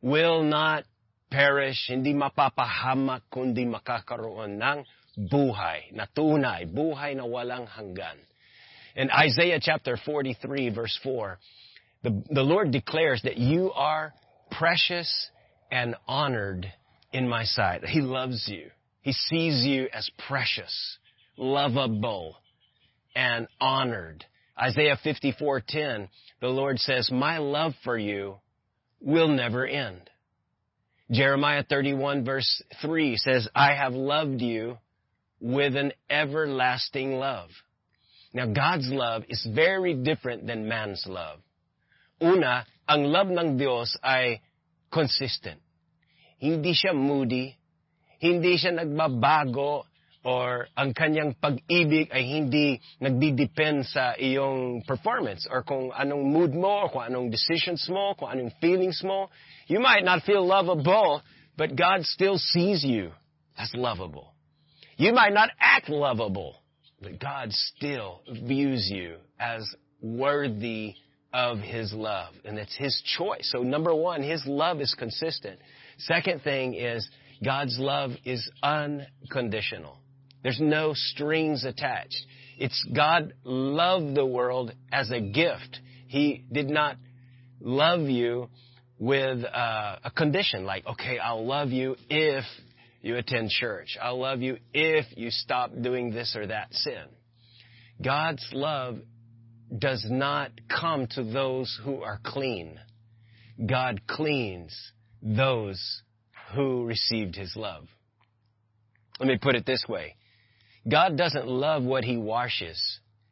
will 0.00 0.44
not 0.44 0.84
perish, 1.28 1.90
hindi 1.90 2.14
mapapahamak, 2.14 3.26
kundi 3.34 3.66
makakaroon 3.66 4.62
ng 4.62 4.86
buhay, 5.26 5.90
na 5.90 6.06
tunay, 6.06 6.70
buhay 6.70 7.18
na 7.18 7.26
walang 7.26 7.66
hanggan. 7.66 8.16
In 8.94 9.10
Isaiah 9.10 9.58
chapter 9.60 9.96
43 9.96 10.70
verse 10.70 10.98
4, 11.02 11.38
the, 12.02 12.22
the 12.30 12.42
Lord 12.42 12.70
declares 12.70 13.22
that 13.22 13.38
you 13.38 13.72
are 13.72 14.12
precious 14.50 15.30
and 15.70 15.96
honored 16.06 16.72
in 17.12 17.28
my 17.28 17.44
sight. 17.44 17.84
He 17.84 18.00
loves 18.00 18.46
you. 18.48 18.70
He 19.02 19.12
sees 19.12 19.64
you 19.64 19.88
as 19.92 20.08
precious, 20.28 20.98
lovable, 21.36 22.36
and 23.14 23.48
honored. 23.60 24.24
Isaiah 24.60 24.98
54:10, 25.04 26.08
the 26.40 26.48
Lord 26.48 26.78
says, 26.78 27.10
"My 27.10 27.38
love 27.38 27.74
for 27.82 27.98
you 27.98 28.38
will 29.00 29.28
never 29.28 29.66
end." 29.66 30.08
Jeremiah 31.10 31.64
31 31.64 32.24
verse 32.24 32.62
3 32.80 33.16
says, 33.16 33.48
"I 33.54 33.74
have 33.74 33.94
loved 33.94 34.40
you 34.40 34.78
with 35.40 35.76
an 35.76 35.92
everlasting 36.08 37.18
love." 37.18 37.50
Now, 38.34 38.50
God's 38.50 38.90
love 38.90 39.22
is 39.30 39.46
very 39.46 39.94
different 39.94 40.46
than 40.46 40.66
man's 40.66 41.06
love. 41.06 41.38
Una, 42.18 42.66
ang 42.90 43.06
love 43.06 43.30
ng 43.30 43.54
Diyos 43.54 43.94
ay 44.02 44.42
consistent. 44.90 45.62
Hindi 46.42 46.74
siya 46.74 46.90
moody, 46.90 47.54
hindi 48.18 48.58
siya 48.58 48.74
nagbabago, 48.74 49.86
or 50.24 50.66
ang 50.74 50.96
kanyang 50.96 51.36
pag-ibig 51.36 52.08
ay 52.08 52.24
hindi 52.24 52.80
nagdidepend 52.98 53.84
sa 53.84 54.16
iyong 54.16 54.82
performance 54.88 55.44
or 55.44 55.62
kung 55.62 55.92
anong 55.92 56.24
mood 56.24 56.56
mo, 56.56 56.88
or 56.88 56.90
kung 56.90 57.04
anong 57.04 57.28
decisions 57.28 57.84
mo, 57.92 58.16
kung 58.16 58.32
anong 58.32 58.50
feelings 58.58 58.98
mo. 59.04 59.28
You 59.68 59.78
might 59.84 60.02
not 60.02 60.24
feel 60.24 60.42
lovable, 60.42 61.20
but 61.60 61.76
God 61.76 62.02
still 62.08 62.40
sees 62.40 62.82
you 62.82 63.12
as 63.54 63.70
lovable. 63.76 64.32
You 64.96 65.12
might 65.12 65.36
not 65.36 65.52
act 65.60 65.92
lovable, 65.92 66.56
But 67.04 67.20
God 67.20 67.52
still 67.52 68.22
views 68.28 68.90
you 68.90 69.16
as 69.38 69.62
worthy 70.00 70.94
of 71.32 71.58
His 71.58 71.92
love. 71.92 72.32
And 72.44 72.58
it's 72.58 72.74
His 72.74 73.00
choice. 73.16 73.50
So 73.52 73.62
number 73.62 73.94
one, 73.94 74.22
His 74.22 74.42
love 74.46 74.80
is 74.80 74.94
consistent. 74.98 75.60
Second 75.98 76.42
thing 76.42 76.74
is 76.74 77.08
God's 77.44 77.78
love 77.78 78.12
is 78.24 78.50
unconditional. 78.62 79.98
There's 80.42 80.60
no 80.60 80.92
strings 80.94 81.64
attached. 81.64 82.26
It's 82.58 82.84
God 82.94 83.34
loved 83.44 84.14
the 84.14 84.26
world 84.26 84.72
as 84.90 85.10
a 85.10 85.20
gift. 85.20 85.80
He 86.06 86.44
did 86.50 86.68
not 86.68 86.96
love 87.60 88.02
you 88.02 88.48
with 88.98 89.44
uh, 89.44 89.96
a 90.04 90.10
condition 90.10 90.64
like, 90.64 90.86
okay, 90.86 91.18
I'll 91.18 91.44
love 91.44 91.70
you 91.70 91.96
if 92.08 92.44
you 93.04 93.16
attend 93.16 93.50
church. 93.50 93.98
I'll 94.00 94.18
love 94.18 94.40
you 94.40 94.56
if 94.72 95.04
you 95.14 95.30
stop 95.30 95.70
doing 95.78 96.10
this 96.10 96.34
or 96.34 96.46
that 96.46 96.72
sin. 96.72 97.04
God's 98.02 98.46
love 98.52 98.98
does 99.76 100.06
not 100.08 100.52
come 100.68 101.06
to 101.08 101.22
those 101.22 101.78
who 101.84 102.02
are 102.02 102.18
clean. 102.24 102.80
God 103.64 104.00
cleans 104.06 104.74
those 105.20 106.02
who 106.54 106.84
received 106.84 107.36
His 107.36 107.54
love. 107.56 107.86
Let 109.20 109.28
me 109.28 109.38
put 109.40 109.54
it 109.54 109.66
this 109.66 109.84
way. 109.86 110.16
God 110.90 111.18
doesn't 111.18 111.46
love 111.46 111.82
what 111.82 112.04
He 112.04 112.16
washes. 112.16 112.80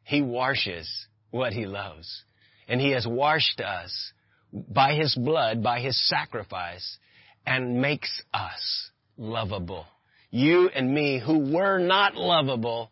He 0.03 0.21
washes 0.21 0.87
what 1.31 1.51
He 1.51 1.65
loves. 1.65 2.23
And 2.67 2.79
He 2.79 2.91
has 2.91 3.07
washed 3.07 3.59
us 3.59 4.13
by 4.51 4.93
His 4.93 5.15
blood, 5.15 5.63
by 5.63 5.79
His 5.79 5.99
sacrifice, 6.07 6.99
and 7.45 7.81
makes 7.81 8.21
us 8.33 8.91
lovable. 9.17 9.85
You 10.31 10.69
and 10.73 10.93
me 10.93 11.21
who 11.23 11.53
were 11.53 11.77
not 11.77 12.15
lovable, 12.15 12.91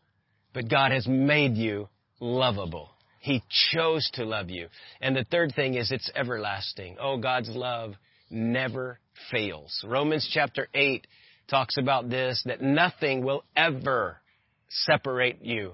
but 0.53 0.69
God 0.69 0.91
has 0.91 1.07
made 1.07 1.55
you 1.55 1.89
lovable. 2.19 2.89
He 3.19 3.43
chose 3.71 4.09
to 4.13 4.25
love 4.25 4.49
you. 4.49 4.67
And 4.99 5.15
the 5.15 5.25
third 5.29 5.53
thing 5.55 5.75
is 5.75 5.91
it's 5.91 6.09
everlasting. 6.15 6.97
Oh, 6.99 7.17
God's 7.17 7.49
love 7.49 7.93
never 8.29 8.99
fails. 9.31 9.83
Romans 9.87 10.29
chapter 10.31 10.67
8 10.73 11.05
talks 11.47 11.77
about 11.77 12.09
this, 12.09 12.41
that 12.45 12.61
nothing 12.61 13.23
will 13.23 13.43
ever 13.55 14.17
separate 14.69 15.43
you 15.43 15.73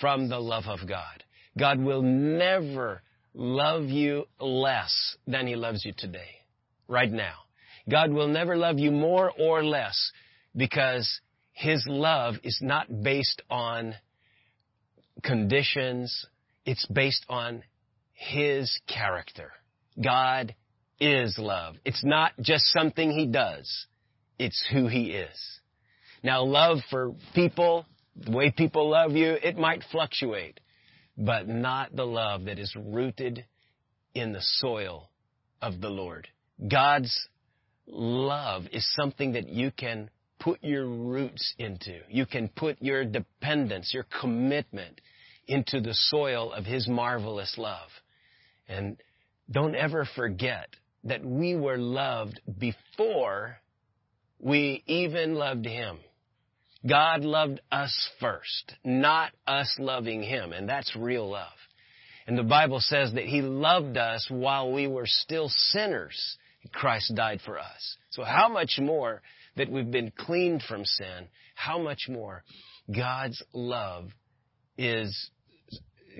from 0.00 0.28
the 0.28 0.38
love 0.38 0.64
of 0.66 0.88
God. 0.88 1.24
God 1.58 1.80
will 1.80 2.02
never 2.02 3.02
love 3.34 3.84
you 3.84 4.24
less 4.40 5.16
than 5.26 5.46
He 5.46 5.56
loves 5.56 5.84
you 5.84 5.92
today, 5.96 6.40
right 6.88 7.10
now. 7.10 7.34
God 7.88 8.10
will 8.10 8.28
never 8.28 8.56
love 8.56 8.78
you 8.78 8.90
more 8.90 9.30
or 9.38 9.64
less 9.64 10.12
because 10.54 11.20
His 11.52 11.84
love 11.86 12.34
is 12.42 12.58
not 12.60 13.02
based 13.02 13.42
on 13.48 13.94
conditions. 15.22 16.26
It's 16.64 16.86
based 16.86 17.24
on 17.28 17.62
His 18.12 18.78
character. 18.86 19.52
God 20.02 20.54
is 21.00 21.36
love. 21.38 21.76
It's 21.84 22.04
not 22.04 22.32
just 22.40 22.64
something 22.66 23.10
He 23.10 23.26
does. 23.26 23.86
It's 24.38 24.66
who 24.72 24.88
He 24.88 25.12
is. 25.12 25.60
Now 26.22 26.42
love 26.42 26.78
for 26.90 27.14
people, 27.34 27.86
the 28.16 28.32
way 28.32 28.50
people 28.50 28.90
love 28.90 29.12
you, 29.12 29.32
it 29.42 29.56
might 29.56 29.84
fluctuate, 29.92 30.58
but 31.16 31.46
not 31.46 31.94
the 31.94 32.06
love 32.06 32.46
that 32.46 32.58
is 32.58 32.74
rooted 32.76 33.44
in 34.14 34.32
the 34.32 34.40
soil 34.40 35.10
of 35.62 35.80
the 35.80 35.88
Lord. 35.88 36.26
God's 36.68 37.28
love 37.86 38.64
is 38.72 38.86
something 38.94 39.32
that 39.32 39.48
you 39.48 39.70
can 39.70 40.10
put 40.38 40.62
your 40.62 40.86
roots 40.86 41.54
into. 41.58 41.98
You 42.08 42.26
can 42.26 42.48
put 42.48 42.80
your 42.80 43.04
dependence, 43.04 43.92
your 43.94 44.06
commitment 44.20 45.00
into 45.48 45.80
the 45.80 45.94
soil 45.94 46.52
of 46.52 46.64
His 46.64 46.88
marvelous 46.88 47.54
love. 47.56 47.88
And 48.68 48.96
don't 49.50 49.74
ever 49.74 50.06
forget 50.16 50.68
that 51.04 51.24
we 51.24 51.54
were 51.54 51.78
loved 51.78 52.40
before 52.58 53.58
we 54.38 54.82
even 54.86 55.34
loved 55.34 55.64
Him. 55.64 55.98
God 56.88 57.22
loved 57.22 57.60
us 57.72 58.10
first, 58.20 58.74
not 58.84 59.32
us 59.46 59.74
loving 59.78 60.22
Him, 60.22 60.52
and 60.52 60.68
that's 60.68 60.94
real 60.96 61.28
love. 61.28 61.48
And 62.26 62.36
the 62.36 62.42
Bible 62.42 62.80
says 62.80 63.12
that 63.14 63.24
He 63.24 63.40
loved 63.40 63.96
us 63.96 64.26
while 64.28 64.72
we 64.72 64.86
were 64.86 65.06
still 65.06 65.48
sinners. 65.48 66.36
Christ 66.72 67.14
died 67.14 67.40
for 67.44 67.58
us. 67.58 67.96
So 68.10 68.24
how 68.24 68.48
much 68.48 68.78
more 68.80 69.22
that 69.56 69.70
we've 69.70 69.90
been 69.90 70.12
cleaned 70.16 70.62
from 70.62 70.84
sin, 70.84 71.28
how 71.54 71.78
much 71.78 72.08
more 72.08 72.42
God's 72.94 73.42
love 73.52 74.10
is 74.78 75.30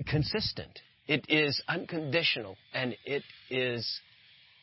consistent. 0.07 0.79
It 1.07 1.25
is 1.29 1.61
unconditional 1.67 2.57
and 2.73 2.95
it 3.05 3.23
is 3.49 3.99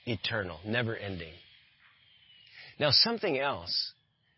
eternal, 0.06 0.58
never 0.64 0.96
ending. 0.96 1.32
Now 2.78 2.90
something 2.90 3.38
else 3.38 3.92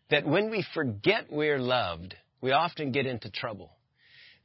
that 0.09 0.25
when 0.25 0.49
we 0.49 0.65
forget 0.73 1.25
we're 1.29 1.59
loved, 1.59 2.15
we 2.41 2.51
often 2.51 2.91
get 2.91 3.05
into 3.05 3.29
trouble. 3.29 3.71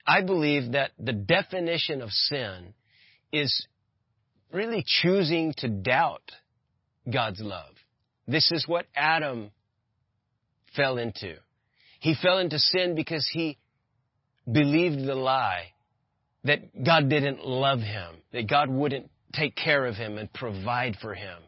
I 0.06 0.22
believe 0.22 0.72
that 0.72 0.90
the 0.98 1.12
definition 1.12 2.02
of 2.02 2.10
sin 2.10 2.74
is 3.32 3.66
really 4.52 4.84
choosing 4.84 5.54
to 5.58 5.68
doubt 5.68 6.32
God's 7.10 7.40
love. 7.40 7.74
This 8.26 8.50
is 8.52 8.66
what 8.66 8.86
Adam 8.94 9.50
fell 10.76 10.98
into. 10.98 11.34
He 12.00 12.14
fell 12.20 12.38
into 12.38 12.58
sin 12.58 12.94
because 12.94 13.28
he 13.32 13.58
believed 14.50 15.06
the 15.06 15.14
lie 15.14 15.72
that 16.44 16.84
God 16.84 17.08
didn't 17.08 17.46
love 17.46 17.80
him, 17.80 18.16
that 18.32 18.48
God 18.48 18.68
wouldn't 18.68 19.10
take 19.32 19.54
care 19.54 19.86
of 19.86 19.94
him 19.94 20.18
and 20.18 20.32
provide 20.32 20.96
for 21.00 21.14
him. 21.14 21.38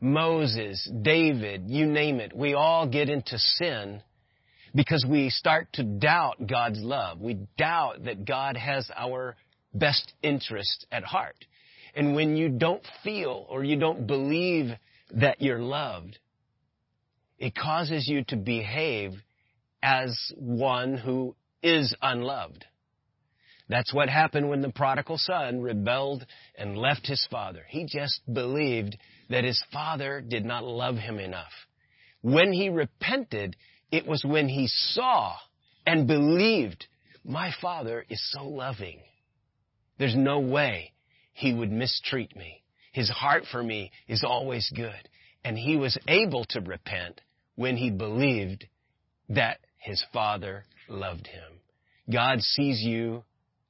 Moses, 0.00 0.88
David, 1.02 1.70
you 1.70 1.86
name 1.86 2.20
it, 2.20 2.36
we 2.36 2.54
all 2.54 2.86
get 2.86 3.08
into 3.08 3.38
sin 3.38 4.02
because 4.74 5.06
we 5.08 5.30
start 5.30 5.68
to 5.74 5.84
doubt 5.84 6.46
God's 6.46 6.80
love. 6.80 7.20
We 7.20 7.38
doubt 7.56 8.04
that 8.04 8.24
God 8.24 8.56
has 8.56 8.90
our 8.96 9.36
best 9.72 10.12
interest 10.22 10.86
at 10.90 11.04
heart. 11.04 11.36
And 11.94 12.16
when 12.16 12.36
you 12.36 12.48
don't 12.48 12.84
feel 13.02 13.46
or 13.48 13.62
you 13.62 13.76
don't 13.76 14.06
believe 14.06 14.70
that 15.12 15.40
you're 15.40 15.62
loved, 15.62 16.18
it 17.38 17.54
causes 17.54 18.08
you 18.08 18.24
to 18.24 18.36
behave 18.36 19.12
as 19.82 20.16
one 20.36 20.96
who 20.96 21.36
is 21.62 21.94
unloved. 22.02 22.64
That's 23.68 23.94
what 23.94 24.08
happened 24.08 24.50
when 24.50 24.60
the 24.60 24.70
prodigal 24.70 25.18
son 25.18 25.62
rebelled 25.62 26.26
and 26.56 26.76
left 26.76 27.06
his 27.06 27.26
father. 27.30 27.64
He 27.68 27.86
just 27.86 28.20
believed 28.30 28.96
that 29.30 29.44
his 29.44 29.62
father 29.72 30.20
did 30.20 30.44
not 30.44 30.64
love 30.64 30.96
him 30.96 31.18
enough. 31.18 31.52
When 32.20 32.52
he 32.52 32.68
repented, 32.68 33.56
it 33.90 34.06
was 34.06 34.24
when 34.24 34.48
he 34.48 34.66
saw 34.68 35.36
and 35.86 36.06
believed, 36.06 36.86
my 37.24 37.52
father 37.60 38.04
is 38.08 38.20
so 38.32 38.44
loving. 38.46 39.00
There's 39.98 40.16
no 40.16 40.40
way 40.40 40.93
he 41.34 41.52
would 41.52 41.70
mistreat 41.70 42.34
me. 42.34 42.62
His 42.92 43.10
heart 43.10 43.44
for 43.50 43.62
me 43.62 43.90
is 44.08 44.24
always 44.24 44.70
good. 44.74 45.08
And 45.44 45.58
he 45.58 45.76
was 45.76 45.98
able 46.08 46.44
to 46.50 46.60
repent 46.60 47.20
when 47.56 47.76
he 47.76 47.90
believed 47.90 48.66
that 49.28 49.58
his 49.78 50.02
father 50.12 50.64
loved 50.88 51.26
him. 51.26 51.60
God 52.10 52.40
sees 52.40 52.80
you 52.80 53.24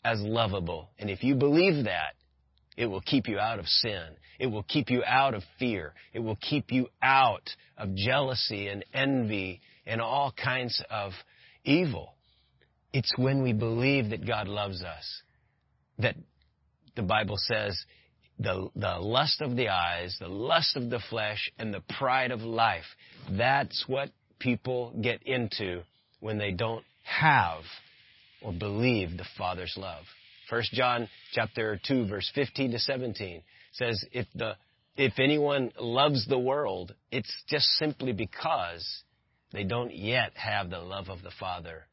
as 0.05 0.21
lovable. 0.21 0.91
And 0.99 1.11
if 1.11 1.25
you 1.25 1.35
believe 1.35 1.85
that, 1.85 2.15
it 2.77 2.87
will 2.87 3.01
keep 3.01 3.29
you 3.29 3.39
out 3.39 3.59
of 3.59 3.67
sin. 3.67 4.05
It 4.39 4.49
will 4.49 4.65
keep 4.65 4.91
you 4.91 5.03
out 5.05 5.35
of 5.35 5.43
fear. 5.59 5.95
It 6.13 6.19
will 6.19 6.37
keep 6.37 6.71
you 6.71 6.89
out 7.03 7.49
of 7.79 7.95
jealousy 7.95 8.69
and 8.69 8.85
envy 8.93 9.61
and 9.87 10.01
all 10.01 10.33
kinds 10.33 10.83
of 10.91 11.13
evil. 11.65 12.15
It's 12.93 13.13
when 13.17 13.43
we 13.43 13.53
believe 13.53 14.11
that 14.11 14.27
God 14.27 14.49
loves 14.49 14.83
us 14.83 15.23
that 15.99 16.17
the 16.97 17.03
Bible 17.03 17.37
says 17.37 17.79
the, 18.39 18.69
the 18.75 18.99
lust 18.99 19.41
of 19.41 19.57
the 19.57 19.69
eyes, 19.69 20.17
the 20.21 20.29
lust 20.29 20.77
of 20.77 20.91
the 20.91 21.01
flesh, 21.11 21.51
and 21.59 21.73
the 21.73 21.83
pride 21.99 22.31
of 22.31 22.41
life. 22.41 22.85
That's 23.31 23.85
what 23.87 24.11
people 24.39 24.93
get 25.01 25.23
into 25.23 25.83
when 26.21 26.39
they 26.39 26.53
don't 26.53 26.85
have 27.03 27.63
or 28.43 28.53
believe 28.53 29.17
the 29.17 29.27
Father's 29.39 29.75
love. 29.77 30.05
1 30.51 30.63
John 30.73 31.09
chapter 31.33 31.81
2 31.87 32.07
verse 32.07 32.31
15 32.35 32.73
to 32.73 32.79
17 32.79 33.43
says 33.73 34.05
if 34.13 34.27
the 34.35 34.57
if 34.97 35.19
anyone 35.19 35.73
loves 35.81 36.27
the 36.29 36.39
world, 36.39 36.95
it's 37.11 37.33
just 37.49 37.67
simply 37.79 38.13
because 38.13 39.03
they 39.53 39.65
don't 39.65 39.93
yet 39.93 40.33
have 40.37 40.71
the 40.71 40.79
love 40.79 41.09
of 41.09 41.23
the 41.23 41.33
Father 41.41 41.87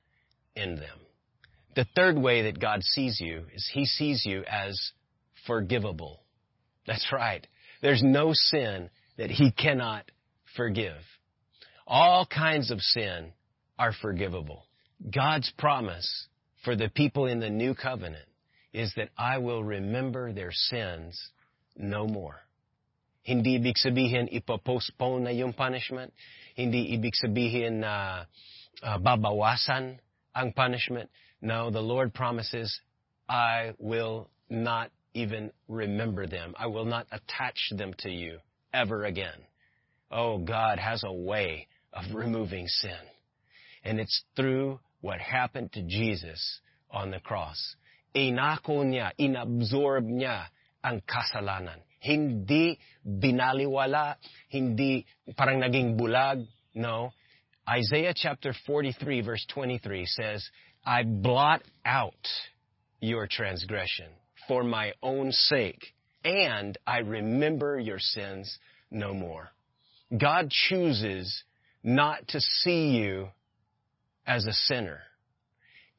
in 0.55 0.75
them. 0.75 0.99
The 1.75 1.85
third 1.95 2.17
way 2.17 2.43
that 2.43 2.59
God 2.59 2.83
sees 2.83 3.19
you 3.19 3.45
is 3.53 3.69
He 3.73 3.85
sees 3.85 4.25
you 4.25 4.43
as 4.49 4.91
forgivable. 5.47 6.21
That's 6.85 7.07
right. 7.11 7.45
There's 7.81 8.03
no 8.03 8.33
sin 8.33 8.89
that 9.17 9.31
He 9.31 9.51
cannot 9.51 10.09
forgive. 10.55 10.97
All 11.87 12.25
kinds 12.25 12.71
of 12.71 12.81
sin 12.81 13.33
are 13.79 13.93
forgivable. 13.93 14.65
God's 15.13 15.51
promise 15.57 16.27
for 16.63 16.75
the 16.75 16.89
people 16.89 17.25
in 17.25 17.39
the 17.39 17.49
new 17.49 17.73
covenant 17.73 18.25
is 18.73 18.93
that 18.95 19.09
I 19.17 19.39
will 19.39 19.63
remember 19.63 20.31
their 20.31 20.51
sins 20.51 21.19
no 21.75 22.05
more. 22.07 22.39
Hindi 23.23 23.59
ibig 23.59 23.77
sabihin 23.77 24.29
ipopostpone 24.33 25.21
na 25.21 25.29
yung 25.29 25.53
punishment. 25.53 26.13
Hindi 26.55 26.97
ibig 26.97 27.13
sabihin 27.13 27.81
na 27.81 28.25
uh, 28.81 28.97
babawasan 28.97 29.99
ang 30.33 30.53
punishment. 30.53 31.09
No, 31.41 31.71
the 31.71 31.81
Lord 31.81 32.13
promises, 32.13 32.79
I 33.27 33.73
will 33.79 34.29
not 34.49 34.91
even 35.13 35.51
remember 35.67 36.27
them. 36.27 36.53
I 36.57 36.67
will 36.67 36.85
not 36.85 37.07
attach 37.11 37.57
them 37.71 37.93
to 37.99 38.09
you 38.09 38.37
ever 38.73 39.05
again. 39.05 39.39
Oh, 40.11 40.37
God 40.37 40.77
has 40.77 41.03
a 41.03 41.11
way 41.11 41.67
of 41.93 42.13
removing 42.13 42.67
sin. 42.67 42.99
And 43.83 43.99
it's 43.99 44.23
through 44.35 44.79
what 45.01 45.19
happened 45.19 45.73
to 45.73 45.81
Jesus 45.81 46.59
on 46.91 47.11
the 47.11 47.19
cross. 47.19 47.75
Inako 48.15 48.85
niya, 48.85 49.11
inabsorb 49.19 50.05
niya 50.05 50.45
ang 50.83 51.01
kasalanan. 51.01 51.79
Hindi 51.99 52.77
binaliwala, 53.07 54.15
hindi 54.49 55.05
parang 55.37 55.61
naging 55.61 55.97
bulag. 55.97 56.45
No. 56.75 57.11
Isaiah 57.69 58.13
chapter 58.15 58.53
43 58.65 59.21
verse 59.21 59.45
23 59.53 60.05
says, 60.05 60.49
I 60.85 61.03
blot 61.03 61.61
out 61.85 62.27
your 62.99 63.27
transgression 63.27 64.07
for 64.47 64.63
my 64.63 64.93
own 65.03 65.31
sake, 65.31 65.93
and 66.25 66.77
I 66.87 66.99
remember 66.99 67.79
your 67.79 67.99
sins 67.99 68.57
no 68.89 69.13
more. 69.13 69.51
God 70.17 70.49
chooses 70.49 71.43
not 71.83 72.27
to 72.29 72.41
see 72.41 72.89
you 72.97 73.29
as 74.25 74.45
a 74.45 74.53
sinner. 74.53 75.01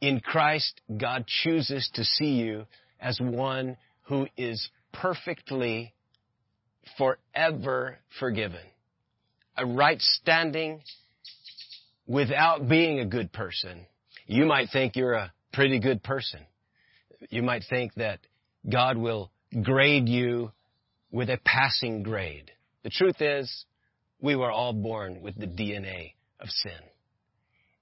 In 0.00 0.20
Christ, 0.20 0.80
God 0.96 1.26
chooses 1.26 1.88
to 1.94 2.04
see 2.04 2.34
you 2.34 2.66
as 3.00 3.20
one 3.20 3.76
who 4.02 4.26
is 4.36 4.68
perfectly, 4.92 5.94
forever 6.98 7.98
forgiven. 8.18 8.60
A 9.56 9.64
right 9.64 10.00
standing 10.00 10.82
without 12.06 12.68
being 12.68 12.98
a 12.98 13.06
good 13.06 13.32
person. 13.32 13.86
You 14.32 14.46
might 14.46 14.70
think 14.70 14.96
you're 14.96 15.12
a 15.12 15.30
pretty 15.52 15.78
good 15.78 16.02
person. 16.02 16.40
You 17.28 17.42
might 17.42 17.64
think 17.68 17.92
that 17.96 18.20
God 18.66 18.96
will 18.96 19.30
grade 19.62 20.08
you 20.08 20.52
with 21.10 21.28
a 21.28 21.38
passing 21.44 22.02
grade. 22.02 22.50
The 22.82 22.88
truth 22.88 23.20
is, 23.20 23.66
we 24.22 24.34
were 24.34 24.50
all 24.50 24.72
born 24.72 25.20
with 25.20 25.38
the 25.38 25.46
DNA 25.46 26.14
of 26.40 26.48
sin. 26.48 26.80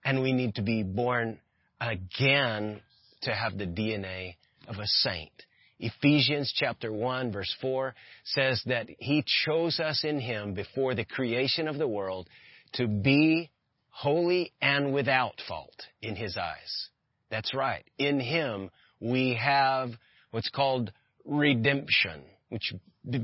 And 0.05 0.23
we 0.23 0.33
need 0.33 0.57
to 0.57 0.63
be 0.63 0.83
born 0.83 1.39
again 1.81 2.81
to 3.23 3.33
have 3.33 3.57
the 3.57 3.67
DNA 3.67 4.35
of 4.67 4.81
a 4.81 4.87
saint. 4.87 5.31
Ephesians 5.79 6.53
chapter 6.57 6.93
1 6.93 7.31
verse 7.31 7.55
4 7.61 7.95
says 8.25 8.61
that 8.67 8.89
He 8.99 9.25
chose 9.47 9.79
us 9.79 10.03
in 10.03 10.19
Him 10.19 10.55
before 10.55 10.97
the 10.97 11.05
creation 11.05 11.69
of 11.69 11.79
the 11.79 11.87
world 11.87 12.29
to 12.73 12.89
be 12.89 13.51
holy 13.91 14.53
and 14.61 14.93
without 14.93 15.35
fault 15.47 15.87
in 16.03 16.17
His 16.17 16.37
eyes. 16.37 16.89
That's 17.31 17.55
right. 17.55 17.85
In 17.99 18.21
Him 18.21 18.71
we 19.01 19.39
have 19.41 19.91
what's 20.31 20.51
called 20.51 20.93
redemption, 21.25 22.23
which 22.49 22.73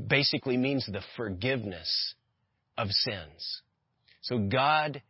basically 0.07 0.57
means 0.57 0.85
the 0.85 1.01
forgiveness 1.15 2.15
of 2.77 2.89
sins. 2.89 3.61
So 4.21 4.39
God 4.39 5.01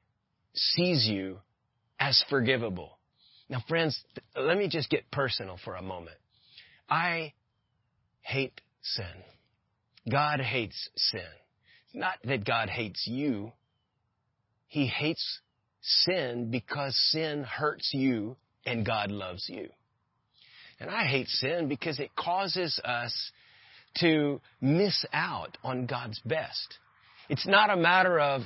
sees 0.54 1.08
you 1.08 1.40
as 2.00 2.24
forgivable. 2.30 2.98
Now 3.50 3.64
friends, 3.68 4.00
let 4.36 4.58
me 4.58 4.68
just 4.68 4.90
get 4.90 5.10
personal 5.12 5.58
for 5.64 5.76
a 5.76 5.82
moment. 5.82 6.18
I 6.90 7.34
hate 8.22 8.60
sin. 8.82 9.06
God 10.10 10.40
hates 10.40 10.90
sin. 10.96 11.22
Not 11.94 12.16
that 12.24 12.46
God 12.46 12.70
hates 12.70 13.08
you. 13.08 13.52
He 14.68 14.86
hates 14.88 15.40
sin 15.88 16.52
because 16.52 16.96
sin 17.12 17.44
hurts 17.44 17.92
you 17.94 18.36
and 18.66 18.86
God 18.86 19.12
loves 19.12 19.46
you. 19.48 19.70
And 20.80 20.90
I 20.90 21.06
hate 21.06 21.28
sin 21.28 21.68
because 21.68 22.00
it 22.00 22.16
causes 22.16 22.80
us 22.84 23.32
to 24.00 24.40
miss 24.62 25.06
out 25.14 25.58
on 25.64 25.86
God's 25.86 26.20
best. 26.26 26.78
It's 27.30 27.48
not 27.48 27.70
a 27.70 27.78
matter 27.78 28.20
of 28.20 28.42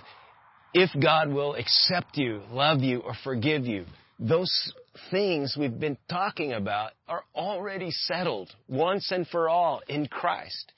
if 0.74 0.90
God 1.02 1.30
will 1.30 1.56
accept 1.56 2.18
you, 2.18 2.42
love 2.52 2.80
you, 2.80 3.00
or 3.00 3.14
forgive 3.24 3.66
you. 3.66 3.86
Those 4.20 4.74
things 5.10 5.56
we've 5.60 5.80
been 5.80 5.98
talking 6.10 6.54
about 6.54 6.92
are 7.08 7.24
already 7.36 7.92
settled 7.92 8.50
once 8.70 9.12
and 9.12 9.28
for 9.28 9.50
all 9.50 9.82
in 9.88 10.08
Christ. 10.08 10.72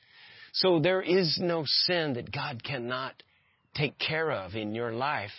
So 0.53 0.79
there 0.79 1.01
is 1.01 1.37
no 1.41 1.63
sin 1.65 2.13
that 2.13 2.31
God 2.31 2.63
cannot 2.63 3.21
take 3.75 3.97
care 3.99 4.31
of 4.31 4.55
in 4.55 4.73
your 4.73 4.93
life 4.93 5.31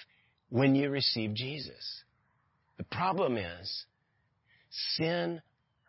when 0.55 0.77
you 0.77 0.89
receive 0.89 1.35
Jesus. 1.35 2.05
The 2.79 2.85
problem 2.85 3.37
is 3.37 3.87
sin 4.95 5.43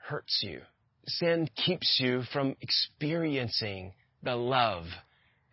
hurts 0.07 0.39
you. 0.41 0.59
Sin 1.05 1.47
keeps 1.55 1.99
you 1.99 2.23
from 2.33 2.55
experiencing 2.61 3.93
the 4.23 4.35
love 4.35 4.85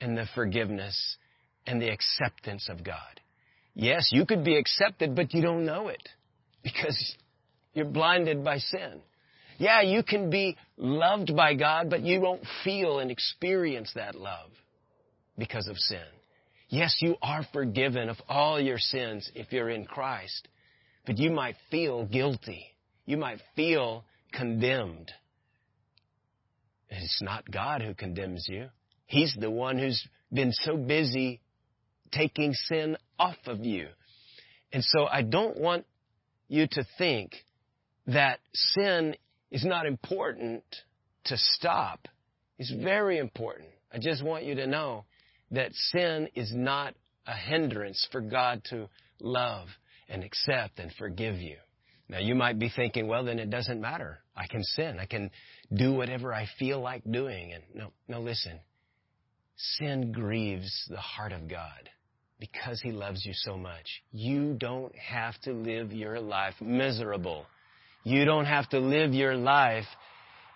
and 0.01 0.17
the 0.17 0.25
forgiveness 0.35 1.19
and 1.67 1.81
the 1.81 1.91
acceptance 1.91 2.71
of 2.71 2.83
God. 2.83 3.21
Yes, 3.75 4.09
you 4.13 4.25
could 4.25 4.45
be 4.45 4.57
accepted, 4.57 5.15
but 5.15 5.35
you 5.35 5.43
don't 5.43 5.67
know 5.67 5.89
it 5.89 6.09
because 6.63 7.15
you're 7.75 7.85
blinded 7.85 8.43
by 8.43 8.57
sin. 8.61 9.03
Yeah, 9.59 9.83
you 9.83 10.03
can 10.03 10.31
be 10.31 10.57
loved 10.79 11.37
by 11.37 11.53
God, 11.53 11.91
but 11.91 12.01
you 12.01 12.23
won't 12.23 12.45
feel 12.65 12.99
and 12.99 13.11
experience 13.11 13.93
that 13.95 14.15
love 14.15 14.53
because 15.37 15.69
of 15.69 15.77
sin. 15.77 16.01
Yes, 16.73 16.97
you 17.03 17.17
are 17.21 17.47
forgiven 17.53 18.09
of 18.09 18.17
all 18.31 18.59
your 18.59 18.79
sins 18.79 19.31
if 19.35 19.53
you're 19.53 19.69
in 19.69 19.85
Christ, 19.85 20.49
but 21.05 21.19
you 21.19 21.31
might 21.31 21.57
feel 21.71 22.07
guilty. 22.07 22.65
You 23.05 23.19
might 23.19 23.41
feel 23.55 24.07
condemned. 24.33 25.13
It's 26.89 27.21
not 27.21 27.51
God 27.51 27.83
who 27.83 27.93
condemns 27.93 28.47
you. 28.49 28.71
He's 29.05 29.37
the 29.39 29.51
one 29.51 29.79
who's 29.79 30.03
been 30.33 30.51
so 30.51 30.79
busy 30.79 31.43
taking 32.11 32.55
sin 32.55 32.97
off 33.19 33.37
of 33.45 33.67
you. 33.67 33.89
And 34.73 34.83
so 34.83 35.05
I 35.05 35.21
don't 35.21 35.59
want 35.59 35.85
you 36.49 36.67
to 36.69 36.87
think 36.97 37.35
that 38.07 38.41
sin 38.55 39.15
is 39.51 39.67
not 39.67 39.85
important 39.85 40.65
to 41.25 41.37
stop. 41.37 42.09
It's 42.59 42.73
very 42.73 43.19
important. 43.19 43.69
I 43.93 43.99
just 43.99 44.25
want 44.25 44.45
you 44.45 44.55
to 44.55 44.67
know 44.67 45.05
that 45.53 45.73
sin 45.73 46.29
is 46.35 46.53
not 46.53 46.95
a 47.27 47.37
hindrance 47.37 48.07
for 48.11 48.21
God 48.21 48.63
to 48.71 48.89
love 49.21 49.69
and 50.09 50.25
accept 50.25 50.79
and 50.79 50.93
forgive 50.99 51.37
you. 51.37 51.57
Now 52.09 52.19
you 52.19 52.35
might 52.35 52.59
be 52.59 52.69
thinking, 52.75 53.07
well, 53.07 53.25
then 53.25 53.39
it 53.39 53.51
doesn't 53.51 53.81
matter. 53.81 54.19
I 54.37 54.47
can 54.47 54.63
sin. 54.63 54.99
I 54.99 55.07
can 55.07 55.31
do 55.73 55.93
whatever 55.93 56.35
I 56.35 56.47
feel 56.59 56.81
like 56.81 57.03
doing. 57.11 57.53
And 57.53 57.63
no, 57.75 57.93
no, 58.09 58.21
listen. 58.21 58.59
Sin 59.57 60.13
grieves 60.13 60.73
the 60.89 60.97
heart 60.97 61.33
of 61.33 61.49
God 61.49 61.89
because 62.41 62.81
He 62.83 62.91
loves 62.91 63.25
you 63.25 63.33
so 63.35 63.57
much. 63.57 64.03
You 64.11 64.55
don't 64.55 64.95
have 64.97 65.41
to 65.43 65.53
live 65.53 65.93
your 65.93 66.19
life 66.21 66.55
miserable. 66.61 67.47
You 68.05 68.25
don't 68.25 68.47
have 68.47 68.69
to 68.71 68.81
live 68.81 69.13
your 69.13 69.37
life 69.37 69.87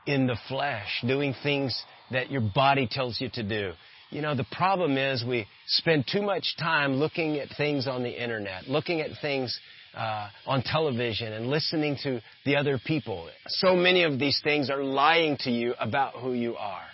in 0.07 0.27
the 0.27 0.37
flesh, 0.49 0.89
doing 1.07 1.35
things 1.43 1.81
that 2.11 2.31
your 2.31 2.41
body 2.41 2.89
tells 2.91 3.21
you 3.21 3.29
to 3.35 3.43
do. 3.43 3.73
You 4.11 4.23
know, 4.23 4.35
the 4.37 4.47
problem 4.53 4.97
is 4.97 5.25
we 5.25 5.47
spend 5.66 6.07
too 6.11 6.23
much 6.23 6.57
time 6.59 6.95
looking 6.95 7.38
at 7.38 7.49
things 7.57 7.88
on 7.88 8.03
the 8.03 8.23
internet, 8.23 8.69
looking 8.69 9.01
at 9.01 9.11
things 9.21 9.59
uh, 9.97 10.29
on 10.47 10.62
television 10.62 11.33
and 11.33 11.49
listening 11.49 11.97
to 12.05 12.21
the 12.45 12.57
other 12.57 12.79
people. 12.85 13.29
So 13.49 13.75
many 13.75 14.05
of 14.05 14.19
these 14.19 14.40
things 14.45 14.71
are 14.71 14.85
lying 14.85 15.37
to 15.40 15.51
you 15.51 15.75
about 15.81 16.14
who 16.14 16.35
you 16.35 16.55
are. 16.57 16.85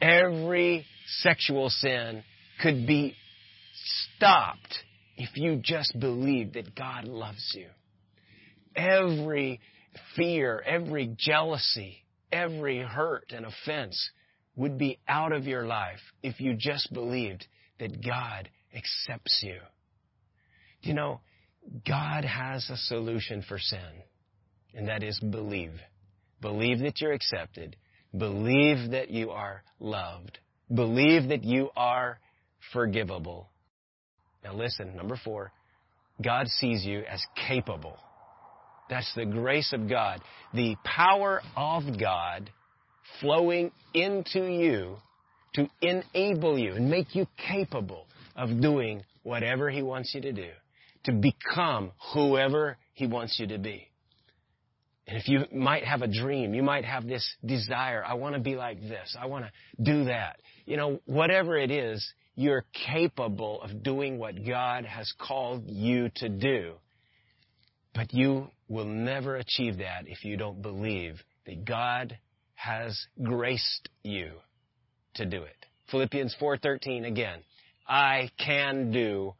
Every 0.00 0.86
sexual 1.18 1.68
sin 1.68 2.22
could 2.62 2.86
be 2.86 3.16
stopped 4.16 4.78
if 5.16 5.36
you 5.36 5.60
just 5.62 5.98
believe 5.98 6.52
that 6.52 6.74
God 6.74 7.06
loves 7.06 7.54
you. 7.56 7.66
Every 8.76 9.60
fear, 10.14 10.62
every 10.64 11.14
jealousy, 11.18 12.04
every 12.30 12.78
hurt 12.78 13.32
and 13.34 13.44
offense 13.44 14.10
would 14.60 14.76
be 14.76 14.98
out 15.08 15.32
of 15.32 15.46
your 15.46 15.66
life 15.66 16.00
if 16.22 16.38
you 16.38 16.54
just 16.54 16.92
believed 16.92 17.46
that 17.78 18.04
God 18.04 18.50
accepts 18.76 19.40
you. 19.42 19.56
You 20.82 20.92
know, 20.92 21.20
God 21.88 22.26
has 22.26 22.68
a 22.68 22.76
solution 22.76 23.42
for 23.48 23.58
sin, 23.58 24.02
and 24.74 24.88
that 24.88 25.02
is 25.02 25.18
believe. 25.18 25.72
Believe 26.42 26.80
that 26.80 27.00
you're 27.00 27.14
accepted. 27.14 27.74
Believe 28.16 28.90
that 28.90 29.08
you 29.10 29.30
are 29.30 29.62
loved. 29.78 30.38
Believe 30.72 31.30
that 31.30 31.42
you 31.42 31.70
are 31.74 32.18
forgivable. 32.74 33.48
Now 34.44 34.54
listen, 34.54 34.94
number 34.94 35.18
four, 35.24 35.52
God 36.22 36.48
sees 36.48 36.84
you 36.84 37.02
as 37.08 37.22
capable. 37.48 37.96
That's 38.90 39.10
the 39.14 39.24
grace 39.24 39.72
of 39.72 39.88
God. 39.88 40.20
The 40.52 40.76
power 40.84 41.40
of 41.56 41.98
God 41.98 42.50
flowing 43.20 43.72
into 43.94 44.46
you 44.46 44.96
to 45.54 45.68
enable 45.82 46.58
you 46.58 46.74
and 46.74 46.90
make 46.90 47.14
you 47.14 47.26
capable 47.36 48.06
of 48.36 48.60
doing 48.60 49.02
whatever 49.22 49.70
He 49.70 49.82
wants 49.82 50.14
you 50.14 50.20
to 50.20 50.32
do, 50.32 50.50
to 51.04 51.12
become 51.12 51.92
whoever 52.14 52.76
He 52.94 53.06
wants 53.06 53.38
you 53.38 53.46
to 53.48 53.58
be. 53.58 53.88
And 55.06 55.18
if 55.18 55.28
you 55.28 55.44
might 55.52 55.84
have 55.84 56.02
a 56.02 56.08
dream, 56.08 56.54
you 56.54 56.62
might 56.62 56.84
have 56.84 57.06
this 57.06 57.28
desire, 57.44 58.04
I 58.06 58.14
want 58.14 58.36
to 58.36 58.40
be 58.40 58.54
like 58.54 58.80
this, 58.80 59.16
I 59.20 59.26
want 59.26 59.44
to 59.44 59.82
do 59.82 60.04
that. 60.04 60.36
You 60.66 60.76
know, 60.76 61.00
whatever 61.04 61.58
it 61.58 61.70
is, 61.72 62.12
you're 62.36 62.64
capable 62.86 63.60
of 63.60 63.82
doing 63.82 64.18
what 64.18 64.46
God 64.46 64.84
has 64.84 65.12
called 65.18 65.64
you 65.66 66.10
to 66.16 66.28
do. 66.28 66.74
But 67.92 68.14
you 68.14 68.50
will 68.68 68.84
never 68.84 69.34
achieve 69.34 69.78
that 69.78 70.04
if 70.06 70.24
you 70.24 70.36
don't 70.36 70.62
believe 70.62 71.20
that 71.44 71.64
God 71.64 72.16
has 72.60 73.06
graced 73.22 73.88
you 74.02 74.32
to 75.14 75.24
do 75.24 75.42
it. 75.42 75.66
Philippians 75.90 76.34
4:13 76.38 77.06
again. 77.06 77.42
I 77.88 78.30
can 78.36 78.90
do 78.90 79.34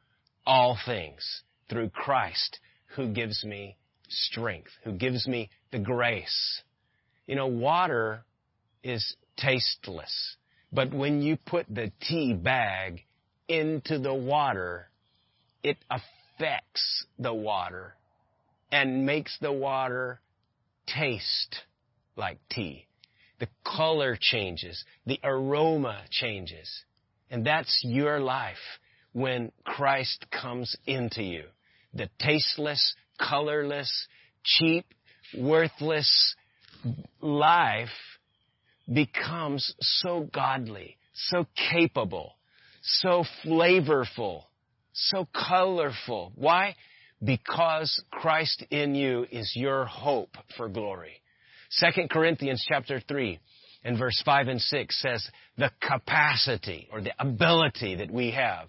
all 0.47 0.79
things 0.87 1.43
through 1.69 1.91
Christ 1.91 2.59
who 2.97 3.13
gives 3.13 3.45
me 3.45 3.77
strength, 4.09 4.71
who 4.85 4.93
gives 4.93 5.29
me 5.29 5.51
the 5.71 5.79
grace. 5.79 6.63
You 7.27 7.37
know, 7.37 7.47
water 7.47 8.25
is 8.83 9.15
tasteless, 9.37 10.37
but 10.73 10.93
when 10.93 11.21
you 11.21 11.37
put 11.37 11.67
the 11.69 11.93
tea 12.01 12.33
bag 12.33 13.05
into 13.49 13.99
the 13.99 14.15
water, 14.15 14.89
it 15.63 15.77
affects 15.91 17.05
the 17.19 17.35
water 17.35 17.95
and 18.73 19.05
makes 19.05 19.37
the 19.41 19.53
water 19.53 20.21
taste 20.87 21.57
like 22.17 22.39
tea. 22.49 22.87
The 23.41 23.49
color 23.65 24.17
changes. 24.21 24.85
The 25.07 25.19
aroma 25.25 26.03
changes. 26.11 26.71
And 27.31 27.45
that's 27.45 27.81
your 27.85 28.21
life 28.21 28.57
when 29.13 29.51
Christ 29.65 30.27
comes 30.31 30.77
into 30.87 31.23
you. 31.23 31.45
The 31.95 32.09
tasteless, 32.21 32.95
colorless, 33.19 34.07
cheap, 34.45 34.87
worthless 35.37 36.37
life 37.21 37.89
becomes 38.93 39.75
so 39.81 40.29
godly, 40.33 40.97
so 41.15 41.47
capable, 41.73 42.35
so 42.83 43.25
flavorful, 43.45 44.45
so 44.93 45.27
colorful. 45.35 46.33
Why? 46.37 46.77
because 47.23 48.03
Christ 48.11 48.65
in 48.71 48.95
you 48.95 49.27
is 49.31 49.53
your 49.55 49.85
hope 49.85 50.37
for 50.57 50.69
glory. 50.69 51.21
2 51.79 52.09
Corinthians 52.11 52.65
chapter 52.69 53.01
3 53.07 53.39
and 53.85 53.99
verse 53.99 54.21
5 54.25 54.49
and 54.49 54.61
6 54.61 55.01
says 55.01 55.29
the 55.57 55.71
capacity 55.81 56.89
or 56.93 57.01
the 57.01 57.13
ability 57.19 57.97
that 57.97 58.11
we 58.11 58.33
have 58.33 58.69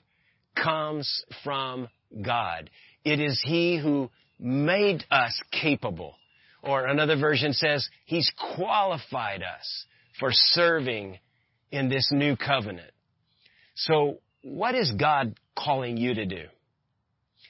comes 0.55 1.23
from 1.43 1.87
God. 2.21 2.69
It 3.03 3.19
is 3.19 3.41
He 3.43 3.77
who 3.77 4.09
made 4.39 5.03
us 5.09 5.39
capable. 5.51 6.15
Or 6.63 6.85
another 6.85 7.17
version 7.17 7.53
says 7.53 7.87
He's 8.05 8.31
qualified 8.55 9.41
us 9.41 9.85
for 10.19 10.29
serving 10.31 11.17
in 11.71 11.89
this 11.89 12.09
new 12.11 12.35
covenant. 12.35 12.91
So 13.75 14.19
what 14.43 14.75
is 14.75 14.91
God 14.91 15.39
calling 15.57 15.97
you 15.97 16.13
to 16.13 16.25
do? 16.25 16.43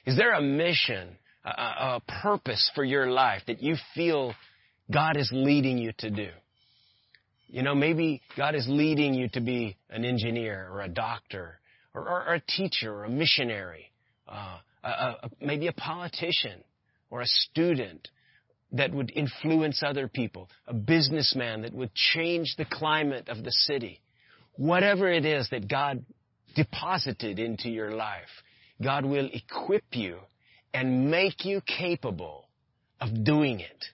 Is 0.06 0.16
there 0.16 0.32
a 0.32 0.40
mission, 0.40 1.16
a, 1.44 1.50
a 1.50 2.02
purpose 2.22 2.70
for 2.74 2.84
your 2.84 3.10
life 3.10 3.42
that 3.46 3.62
you 3.62 3.76
feel 3.94 4.34
God 4.92 5.16
is 5.16 5.30
leading 5.32 5.78
you 5.78 5.92
to 5.98 6.10
do? 6.10 6.28
You 7.48 7.62
know, 7.62 7.74
maybe 7.74 8.22
God 8.36 8.54
is 8.54 8.66
leading 8.68 9.14
you 9.14 9.28
to 9.30 9.40
be 9.40 9.76
an 9.90 10.04
engineer 10.04 10.68
or 10.72 10.80
a 10.82 10.88
doctor 10.88 11.58
or, 11.94 12.02
or, 12.02 12.24
or 12.28 12.34
a 12.34 12.40
teacher 12.40 12.92
or 12.92 13.04
a 13.04 13.10
missionary, 13.10 13.92
uh, 14.28 14.58
a, 14.82 14.88
a, 14.88 15.30
maybe 15.40 15.66
a 15.66 15.72
politician 15.72 16.64
or 17.10 17.20
a 17.20 17.26
student 17.26 18.08
that 18.72 18.92
would 18.92 19.12
influence 19.14 19.82
other 19.84 20.08
people, 20.08 20.48
a 20.66 20.72
businessman 20.72 21.62
that 21.62 21.74
would 21.74 21.94
change 21.94 22.54
the 22.56 22.64
climate 22.64 23.28
of 23.28 23.44
the 23.44 23.52
city. 23.52 24.00
Whatever 24.56 25.12
it 25.12 25.26
is 25.26 25.48
that 25.50 25.68
God 25.68 26.04
deposited 26.54 27.38
into 27.38 27.68
your 27.68 27.90
life, 27.92 28.30
God 28.82 29.04
will 29.04 29.28
equip 29.32 29.84
you 29.92 30.18
and 30.72 31.10
make 31.10 31.44
you 31.44 31.60
capable 31.66 32.48
of 33.00 33.24
doing 33.24 33.60
it. 33.60 33.84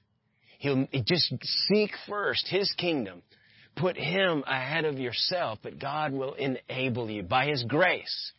He'll 0.58 0.86
just 1.06 1.32
seek 1.68 1.90
first 2.08 2.46
His 2.48 2.72
kingdom. 2.76 3.22
Put 3.76 3.96
Him 3.96 4.44
ahead 4.46 4.84
of 4.84 4.98
yourself, 4.98 5.60
but 5.62 5.78
God 5.78 6.12
will 6.12 6.34
enable 6.34 7.08
you 7.08 7.22
by 7.22 7.46
His 7.46 7.64
grace 7.64 8.32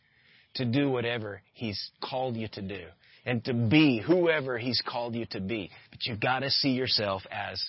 to 0.54 0.64
do 0.64 0.90
whatever 0.90 1.42
He's 1.54 1.90
called 2.02 2.36
you 2.36 2.48
to 2.52 2.62
do 2.62 2.84
and 3.24 3.44
to 3.44 3.54
be 3.54 4.02
whoever 4.06 4.58
He's 4.58 4.82
called 4.86 5.14
you 5.14 5.26
to 5.30 5.40
be. 5.40 5.70
But 5.90 6.00
you've 6.04 6.20
got 6.20 6.40
to 6.40 6.50
see 6.50 6.70
yourself 6.70 7.22
as 7.30 7.62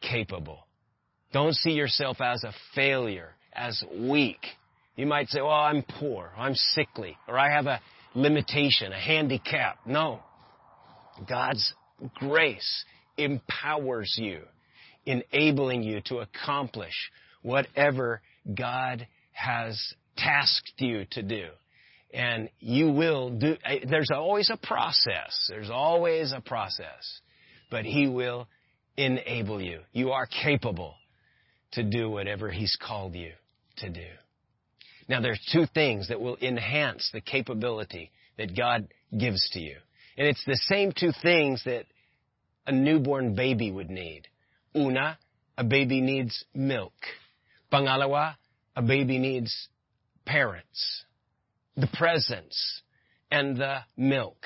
capable. 0.00 0.66
Don't 1.32 1.54
see 1.54 1.72
yourself 1.72 2.20
as 2.20 2.44
a 2.44 2.52
failure, 2.74 3.34
as 3.52 3.82
weak. 3.98 4.44
You 4.94 5.06
might 5.06 5.28
say, 5.28 5.40
well, 5.40 5.50
I'm 5.50 5.82
poor, 5.82 6.32
I'm 6.36 6.54
sickly, 6.54 7.16
or 7.28 7.38
I 7.38 7.50
have 7.50 7.66
a 7.66 7.80
limitation, 8.14 8.92
a 8.92 9.00
handicap. 9.00 9.78
No. 9.86 10.20
God's 11.28 11.72
grace 12.14 12.84
empowers 13.16 14.14
you, 14.18 14.40
enabling 15.04 15.82
you 15.82 16.00
to 16.06 16.18
accomplish 16.18 16.94
whatever 17.42 18.20
God 18.52 19.06
has 19.32 19.80
tasked 20.16 20.72
you 20.78 21.06
to 21.12 21.22
do. 21.22 21.48
And 22.12 22.48
you 22.60 22.90
will 22.90 23.30
do, 23.30 23.56
there's 23.88 24.10
always 24.14 24.50
a 24.50 24.56
process. 24.56 25.46
There's 25.48 25.70
always 25.70 26.32
a 26.32 26.40
process. 26.40 27.20
But 27.70 27.84
He 27.84 28.08
will 28.08 28.48
enable 28.96 29.60
you. 29.60 29.80
You 29.92 30.12
are 30.12 30.26
capable 30.26 30.94
to 31.72 31.82
do 31.82 32.08
whatever 32.08 32.50
He's 32.50 32.76
called 32.80 33.14
you 33.14 33.32
to 33.78 33.90
do. 33.90 34.06
Now 35.08 35.20
there 35.20 35.32
are 35.32 35.52
two 35.52 35.66
things 35.72 36.08
that 36.08 36.20
will 36.20 36.36
enhance 36.40 37.10
the 37.12 37.20
capability 37.20 38.10
that 38.38 38.56
God 38.56 38.88
gives 39.16 39.48
to 39.50 39.60
you. 39.60 39.76
And 40.16 40.26
it's 40.26 40.44
the 40.46 40.58
same 40.68 40.92
two 40.92 41.12
things 41.22 41.62
that 41.64 41.84
a 42.66 42.72
newborn 42.72 43.34
baby 43.34 43.70
would 43.70 43.90
need. 43.90 44.28
Una, 44.76 45.18
a 45.56 45.64
baby 45.64 46.00
needs 46.00 46.44
milk. 46.54 46.94
Pangalawa, 47.72 48.36
a 48.74 48.82
baby 48.82 49.18
needs 49.18 49.68
parents, 50.24 51.04
the 51.76 51.88
presence, 51.94 52.82
and 53.30 53.56
the 53.56 53.78
milk. 53.96 54.38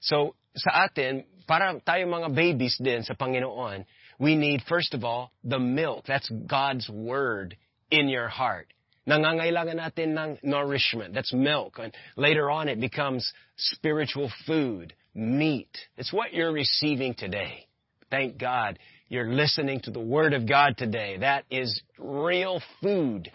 So 0.00 0.34
sa 0.54 0.86
atin, 0.86 1.24
para 1.48 1.80
tayo 1.80 2.06
mga 2.06 2.34
babies 2.34 2.78
din 2.78 3.02
sa 3.02 3.14
Panginoon, 3.14 3.84
we 4.18 4.36
need 4.36 4.62
first 4.68 4.94
of 4.94 5.02
all 5.02 5.32
the 5.42 5.58
milk. 5.58 6.04
That's 6.06 6.30
God's 6.30 6.88
word 6.88 7.56
in 7.90 8.08
your 8.08 8.28
heart. 8.28 8.68
Nangangailangan 9.04 9.76
natin 9.76 10.16
ng 10.16 10.30
nourishment. 10.42 11.12
That's 11.12 11.32
milk. 11.32 11.76
And 11.76 11.92
later 12.16 12.50
on 12.50 12.68
it 12.68 12.80
becomes 12.80 13.28
spiritual 13.56 14.32
food, 14.46 14.94
meat. 15.14 15.70
It's 15.96 16.12
what 16.12 16.32
you're 16.32 16.52
receiving 16.52 17.14
today. 17.14 17.66
Thank 18.10 18.38
God 18.38 18.78
you're 19.08 19.32
listening 19.32 19.80
to 19.80 19.90
the 19.90 20.00
Word 20.00 20.32
of 20.32 20.48
God 20.48 20.76
today. 20.76 21.18
That 21.18 21.44
is 21.50 21.80
real 21.98 22.60
food. 22.82 23.30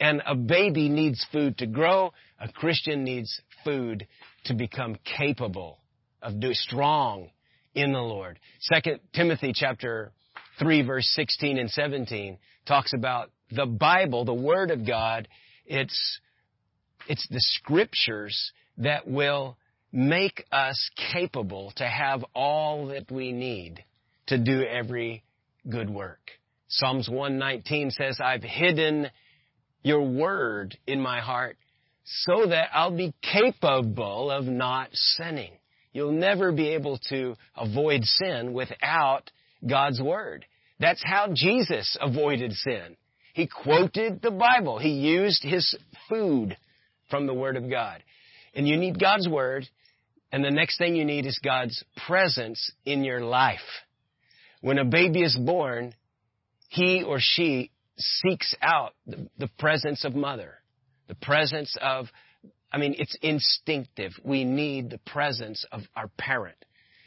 And 0.00 0.22
a 0.26 0.34
baby 0.34 0.88
needs 0.88 1.26
food 1.32 1.58
to 1.58 1.66
grow. 1.66 2.12
A 2.40 2.50
Christian 2.50 3.04
needs 3.04 3.40
food 3.64 4.06
to 4.44 4.54
become 4.54 4.96
capable 5.04 5.78
of 6.22 6.40
doing 6.40 6.54
strong 6.54 7.30
in 7.74 7.92
the 7.92 8.00
Lord. 8.00 8.38
Second 8.60 9.00
Timothy 9.12 9.52
chapter 9.54 10.12
3 10.58 10.82
verse 10.82 11.08
16 11.14 11.58
and 11.58 11.70
17 11.70 12.38
talks 12.66 12.92
about 12.92 13.30
the 13.50 13.66
Bible, 13.66 14.24
the 14.24 14.34
Word 14.34 14.70
of 14.70 14.86
God, 14.86 15.28
it's, 15.66 16.20
it's 17.06 17.26
the 17.28 17.40
scriptures 17.40 18.52
that 18.78 19.08
will 19.08 19.56
make 19.92 20.44
us 20.52 20.90
capable 21.12 21.72
to 21.76 21.84
have 21.84 22.24
all 22.34 22.88
that 22.88 23.10
we 23.10 23.32
need 23.32 23.84
to 24.26 24.38
do 24.38 24.62
every 24.62 25.22
good 25.68 25.88
work. 25.88 26.30
Psalms 26.68 27.08
119 27.08 27.90
says, 27.90 28.18
I've 28.22 28.42
hidden 28.42 29.08
your 29.82 30.02
word 30.02 30.76
in 30.86 31.00
my 31.00 31.20
heart 31.20 31.56
so 32.04 32.46
that 32.46 32.68
I'll 32.72 32.96
be 32.96 33.14
capable 33.22 34.30
of 34.30 34.44
not 34.44 34.88
sinning. 34.92 35.52
You'll 35.92 36.12
never 36.12 36.52
be 36.52 36.68
able 36.68 36.98
to 37.08 37.36
avoid 37.56 38.04
sin 38.04 38.52
without 38.52 39.30
God's 39.66 40.00
word. 40.00 40.44
That's 40.78 41.02
how 41.04 41.28
Jesus 41.32 41.96
avoided 42.00 42.52
sin. 42.52 42.96
He 43.34 43.46
quoted 43.46 44.20
the 44.22 44.30
Bible. 44.30 44.78
He 44.78 44.90
used 44.90 45.42
his 45.42 45.76
food 46.08 46.56
from 47.10 47.26
the 47.26 47.34
Word 47.34 47.56
of 47.56 47.70
God. 47.70 48.02
And 48.54 48.66
you 48.66 48.76
need 48.76 49.00
God's 49.00 49.28
Word 49.28 49.68
And 50.30 50.44
the 50.44 50.50
next 50.50 50.78
thing 50.78 50.94
you 50.94 51.04
need 51.04 51.26
is 51.26 51.38
God's 51.42 51.82
presence 52.06 52.70
in 52.84 53.04
your 53.04 53.20
life. 53.20 53.58
When 54.60 54.78
a 54.78 54.84
baby 54.84 55.22
is 55.22 55.36
born, 55.36 55.94
he 56.68 57.02
or 57.02 57.18
she 57.20 57.70
seeks 57.96 58.54
out 58.60 58.94
the, 59.06 59.28
the 59.38 59.48
presence 59.58 60.04
of 60.04 60.14
mother, 60.14 60.54
the 61.08 61.14
presence 61.14 61.76
of, 61.80 62.06
I 62.70 62.78
mean, 62.78 62.94
it's 62.98 63.16
instinctive. 63.22 64.12
We 64.22 64.44
need 64.44 64.90
the 64.90 64.98
presence 64.98 65.64
of 65.72 65.82
our 65.96 66.08
parent. 66.18 66.56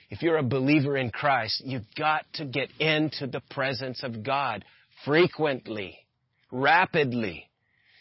If 0.09 0.21
you're 0.21 0.37
a 0.37 0.43
believer 0.43 0.97
in 0.97 1.09
Christ, 1.11 1.61
you've 1.63 1.85
got 1.97 2.25
to 2.33 2.45
get 2.45 2.69
into 2.79 3.27
the 3.27 3.41
presence 3.51 4.03
of 4.03 4.23
God 4.23 4.65
frequently, 5.05 5.99
rapidly. 6.51 7.49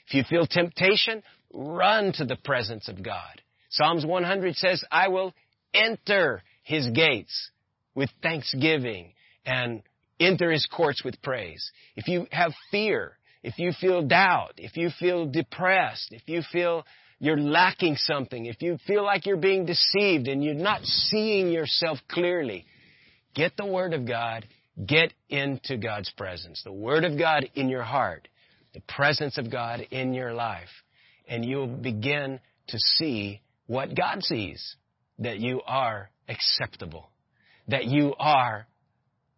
If 0.09 0.15
you 0.15 0.25
feel 0.25 0.47
temptation, 0.47 1.23
run 1.53 2.13
to 2.15 2.25
the 2.25 2.37
presence 2.37 2.89
of 2.89 3.03
God. 3.03 3.43
Psalms 3.71 4.05
100 4.05 4.57
says, 4.57 4.85
I 4.91 5.09
will 5.09 5.33
enter 5.73 6.43
his 6.63 6.89
gates 6.89 7.51
with 7.95 8.11
thanksgiving 8.23 9.13
and 9.47 9.83
enter 10.19 10.51
his 10.51 10.67
courts 10.67 11.03
with 11.05 11.21
praise. 11.23 11.71
If 11.97 12.09
you 12.09 12.27
have 12.31 12.53
fear, 12.71 13.17
if 13.43 13.59
you 13.59 13.73
feel 13.81 14.03
doubt, 14.03 14.55
if 14.59 14.77
you 14.77 14.91
feel 14.99 15.27
depressed, 15.27 16.13
if 16.13 16.23
you 16.27 16.43
feel 16.53 16.85
you're 17.19 17.41
lacking 17.41 17.97
something, 17.97 18.47
if 18.47 18.61
you 18.61 18.79
feel 18.87 19.05
like 19.05 19.27
you're 19.27 19.37
being 19.37 19.67
deceived 19.67 20.27
and 20.27 20.43
you're 20.43 20.55
not 20.55 20.83
seeing 20.85 21.51
yourself 21.51 21.99
clearly, 22.09 22.67
get 23.35 23.57
the 23.57 23.67
Word 23.67 23.93
of 23.95 24.07
God, 24.07 24.47
get 24.87 25.13
into 25.29 25.77
God's 25.77 26.11
presence. 26.11 26.63
The 26.65 26.73
Word 26.73 27.05
of 27.05 27.19
God 27.19 27.49
in 27.55 27.69
your 27.69 27.83
heart, 27.83 28.29
the 28.75 28.81
presence 28.81 29.39
of 29.39 29.51
God 29.51 29.81
in 29.91 30.15
your 30.15 30.33
life, 30.33 30.71
and 31.29 31.45
you'll 31.45 31.67
begin 31.67 32.41
to 32.69 32.79
see 32.79 33.41
what 33.71 33.95
God 33.95 34.25
sees. 34.25 34.75
That 35.21 35.39
you 35.39 35.61
are 35.65 36.11
acceptable. 36.29 37.09
That 37.69 37.85
you 37.85 38.15
are 38.19 38.67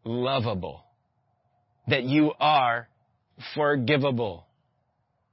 lovable. 0.05 0.85
That 1.89 2.05
you 2.05 2.33
are 2.41 2.89
forgivable. 3.55 4.47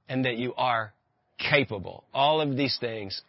And 0.06 0.26
that 0.26 0.36
you 0.36 0.52
are 0.54 0.92
capable. 1.38 2.04
All 2.12 2.42
of 2.42 2.58
these 2.58 2.76
things 2.78 3.22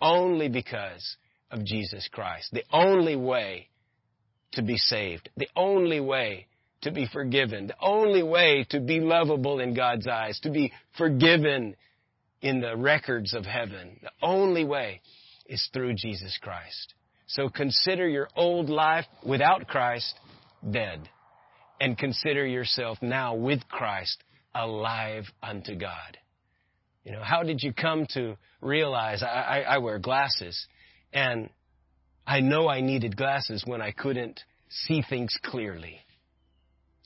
only 0.00 0.48
because 0.48 1.16
of 1.50 1.66
Jesus 1.66 2.08
Christ. 2.10 2.48
The 2.54 2.64
only 2.72 3.16
way 3.16 3.68
to 4.52 4.62
be 4.62 4.78
saved. 4.78 5.28
The 5.36 5.48
only 5.54 6.00
way 6.00 6.46
to 6.80 6.92
be 6.92 7.06
forgiven. 7.12 7.66
The 7.66 7.74
only 7.82 8.22
way 8.22 8.64
to 8.70 8.80
be 8.80 9.00
lovable 9.00 9.60
in 9.60 9.74
God's 9.74 10.06
eyes. 10.06 10.40
To 10.44 10.50
be 10.50 10.72
forgiven 10.96 11.76
in 12.42 12.60
the 12.60 12.76
records 12.76 13.34
of 13.34 13.44
heaven. 13.44 13.98
The 14.02 14.10
only 14.22 14.64
way 14.64 15.00
is 15.46 15.68
through 15.72 15.94
Jesus 15.94 16.38
Christ. 16.40 16.94
So 17.26 17.48
consider 17.48 18.08
your 18.08 18.28
old 18.36 18.70
life 18.70 19.06
without 19.24 19.68
Christ 19.68 20.18
dead. 20.68 21.08
And 21.80 21.96
consider 21.96 22.46
yourself 22.46 22.98
now 23.00 23.34
with 23.34 23.66
Christ 23.68 24.22
alive 24.54 25.24
unto 25.42 25.74
God. 25.74 26.18
You 27.04 27.12
know, 27.12 27.22
how 27.22 27.42
did 27.42 27.62
you 27.62 27.72
come 27.72 28.06
to 28.14 28.36
realize 28.60 29.22
I, 29.22 29.26
I, 29.26 29.60
I 29.60 29.78
wear 29.78 29.98
glasses 29.98 30.66
and 31.12 31.48
I 32.26 32.40
know 32.40 32.68
I 32.68 32.80
needed 32.82 33.16
glasses 33.16 33.64
when 33.66 33.80
I 33.80 33.92
couldn't 33.92 34.40
see 34.68 35.02
things 35.08 35.36
clearly? 35.42 36.00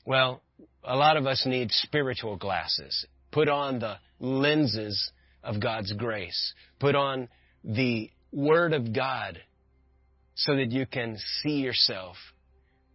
Well, 0.04 0.42
a 0.82 0.96
lot 0.96 1.16
of 1.16 1.26
us 1.26 1.44
need 1.46 1.70
spiritual 1.70 2.36
glasses. 2.36 3.06
Put 3.30 3.48
on 3.48 3.78
the 3.78 3.96
lenses 4.18 5.10
of 5.44 5.60
God's 5.60 5.92
grace. 5.92 6.54
Put 6.80 6.94
on 6.94 7.28
the 7.62 8.10
Word 8.32 8.72
of 8.72 8.92
God 8.92 9.38
so 10.34 10.56
that 10.56 10.72
you 10.72 10.86
can 10.86 11.16
see 11.42 11.60
yourself 11.60 12.16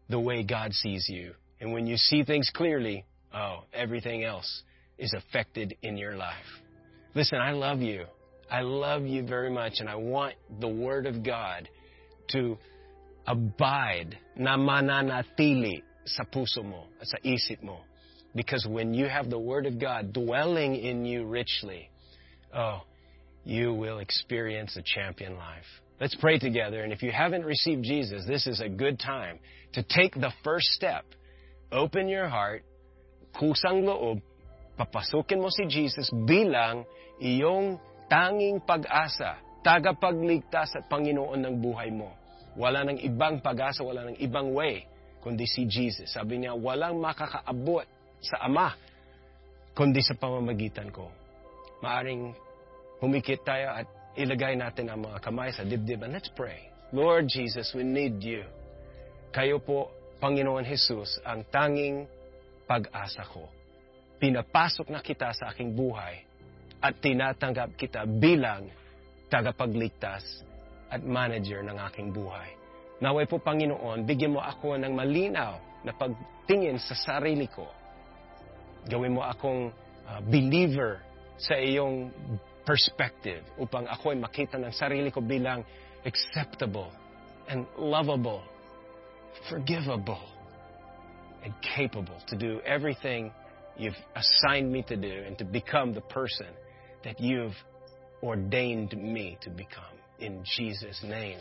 the 0.10 0.20
way 0.20 0.44
God 0.44 0.74
sees 0.74 1.08
you. 1.08 1.34
And 1.62 1.72
when 1.72 1.88
you 1.88 1.96
see 1.96 2.24
things 2.24 2.52
clearly, 2.54 3.06
oh, 3.34 3.64
everything 3.74 4.24
else 4.24 4.64
is 4.98 5.14
affected 5.14 5.76
in 5.82 5.98
your 5.98 6.16
life. 6.16 6.36
Listen, 7.16 7.40
I 7.40 7.52
love 7.52 7.80
you. 7.80 8.06
I 8.52 8.62
love 8.62 9.04
you 9.04 9.24
very 9.24 9.50
much, 9.52 9.74
and 9.80 9.88
I 9.88 9.96
want 9.96 10.34
the 10.60 10.68
Word 10.68 11.06
of 11.06 11.24
God 11.24 11.70
to 12.30 12.58
abide, 13.28 14.18
na 14.36 14.58
mananatili 14.58 15.84
sa 16.06 16.24
puso 16.24 16.64
mo, 16.64 16.86
sa 17.04 17.18
isip 17.24 17.62
mo. 17.62 17.82
Because 18.36 18.66
when 18.68 18.94
you 18.94 19.08
have 19.08 19.30
the 19.30 19.40
Word 19.40 19.66
of 19.66 19.80
God 19.80 20.14
dwelling 20.14 20.76
in 20.76 21.06
you 21.06 21.26
richly, 21.26 21.90
oh, 22.56 22.82
you 23.44 23.74
will 23.74 24.00
experience 24.00 24.78
a 24.78 24.84
champion 24.84 25.36
life. 25.36 25.68
Let's 26.00 26.16
pray 26.16 26.40
together. 26.40 26.84
And 26.84 26.94
if 26.94 27.04
you 27.04 27.12
haven't 27.12 27.44
received 27.44 27.84
Jesus, 27.84 28.24
this 28.26 28.48
is 28.48 28.62
a 28.62 28.70
good 28.70 29.00
time 29.00 29.40
to 29.74 29.84
take 29.84 30.16
the 30.16 30.32
first 30.44 30.68
step. 30.72 31.04
Open 31.72 32.08
your 32.08 32.28
heart, 32.28 32.64
kusang 33.36 33.84
loob, 33.84 34.24
papasukin 34.80 35.44
mo 35.44 35.52
si 35.52 35.68
Jesus 35.68 36.10
bilang 36.26 36.88
iyong 37.20 37.78
tanging 38.08 38.64
pag-asa, 38.64 39.38
tagapagligtas 39.62 40.80
at 40.80 40.88
Panginoon 40.88 41.46
ng 41.46 41.56
buhay 41.60 41.92
mo. 41.92 42.16
Wala 42.56 42.88
nang 42.88 42.98
ibang 42.98 43.44
pag-asa, 43.44 43.84
wala 43.86 44.08
nang 44.10 44.18
ibang 44.18 44.56
way, 44.56 44.88
kundi 45.20 45.46
si 45.46 45.68
Jesus. 45.68 46.16
Sabi 46.16 46.42
niya, 46.42 46.56
walang 46.56 46.98
makakaabot 46.98 47.86
sa 48.24 48.48
Ama, 48.48 48.74
kundi 49.76 50.00
sa 50.02 50.16
pamamagitan 50.16 50.90
ko. 50.90 51.12
Maaring 51.80 52.36
humikit 53.00 53.44
tayo 53.48 53.72
at 53.72 53.88
ilagay 54.20 54.60
natin 54.60 54.92
ang 54.92 55.08
mga 55.08 55.24
kamay 55.24 55.50
sa 55.56 55.64
dibdib 55.64 56.04
and 56.04 56.12
let's 56.12 56.32
pray. 56.34 56.68
Lord 56.92 57.30
Jesus, 57.30 57.72
we 57.72 57.86
need 57.86 58.20
you. 58.20 58.44
Kayo 59.30 59.62
po, 59.62 59.94
Panginoon 60.20 60.66
Jesus, 60.66 61.22
ang 61.24 61.46
tanging 61.48 62.10
pag-asa 62.68 63.24
ko 63.30 63.60
pinapasok 64.20 64.92
na 64.92 65.00
kita 65.00 65.32
sa 65.32 65.50
aking 65.50 65.74
buhay 65.74 66.22
at 66.84 67.00
tinatanggap 67.00 67.74
kita 67.80 68.04
bilang 68.04 68.68
tagapagligtas 69.32 70.44
at 70.92 71.00
manager 71.00 71.64
ng 71.64 71.78
aking 71.90 72.12
buhay. 72.12 72.52
Naway 73.00 73.24
po, 73.32 73.40
Panginoon, 73.40 74.04
bigyan 74.04 74.36
mo 74.36 74.44
ako 74.44 74.76
ng 74.76 74.92
malinaw 74.92 75.56
na 75.88 75.96
pagtingin 75.96 76.76
sa 76.84 76.96
sarili 77.00 77.48
ko. 77.48 77.64
Gawin 78.92 79.16
mo 79.16 79.24
akong 79.24 79.72
uh, 80.04 80.20
believer 80.28 81.00
sa 81.40 81.56
iyong 81.56 82.12
perspective 82.68 83.42
upang 83.58 83.88
ako 83.88 84.14
ay 84.14 84.20
makita 84.20 84.60
ng 84.60 84.70
sarili 84.70 85.10
ko 85.10 85.24
bilang 85.24 85.64
acceptable 86.06 86.92
and 87.50 87.66
lovable, 87.80 88.44
forgivable, 89.50 90.22
and 91.44 91.54
capable 91.64 92.20
to 92.28 92.36
do 92.36 92.60
everything 92.68 93.32
you've 93.78 93.98
assigned 94.16 94.72
me 94.72 94.84
to 94.84 94.96
do 94.96 95.24
and 95.26 95.38
to 95.38 95.46
become 95.46 95.94
the 95.94 96.04
person 96.12 96.52
that 97.04 97.20
you've 97.20 97.56
ordained 98.22 98.92
me 98.94 99.38
to 99.42 99.50
become. 99.50 99.96
In 100.20 100.44
Jesus' 100.44 101.00
name, 101.04 101.40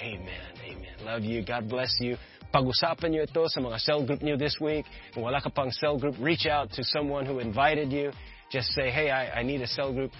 amen. 0.00 0.50
Amen. 0.64 0.96
Love 1.04 1.22
you. 1.22 1.44
God 1.44 1.68
bless 1.68 1.90
you. 1.98 2.16
Pag-usapan 2.54 3.10
niyo 3.10 3.26
ito 3.26 3.42
sa 3.50 3.58
mga 3.58 3.82
cell 3.82 4.06
group 4.06 4.22
niyo 4.22 4.38
this 4.38 4.54
week. 4.62 4.86
Kung 5.10 5.26
wala 5.26 5.42
ka 5.42 5.50
pang 5.50 5.74
cell 5.74 5.98
group, 5.98 6.14
reach 6.22 6.46
out 6.46 6.70
to 6.78 6.86
someone 6.86 7.26
who 7.26 7.42
invited 7.42 7.90
you. 7.90 8.14
Just 8.54 8.70
say, 8.70 8.88
hey, 8.88 9.10
I, 9.10 9.40
I 9.40 9.42
need 9.42 9.62
a 9.62 9.66
cell 9.66 9.92
group. 9.92 10.12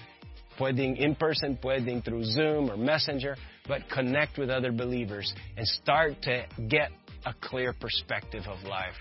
Pwedeng 0.59 0.97
in 0.97 1.15
person, 1.15 1.57
pwedeng 1.63 2.03
through 2.03 2.25
Zoom 2.25 2.69
or 2.69 2.75
Messenger, 2.75 3.37
but 3.65 3.83
connect 3.89 4.37
with 4.37 4.49
other 4.49 4.73
believers 4.73 5.33
and 5.55 5.65
start 5.65 6.21
to 6.23 6.45
get 6.67 6.91
a 7.25 7.33
clear 7.33 7.73
perspective 7.79 8.43
of 8.45 8.61
life. 8.67 8.95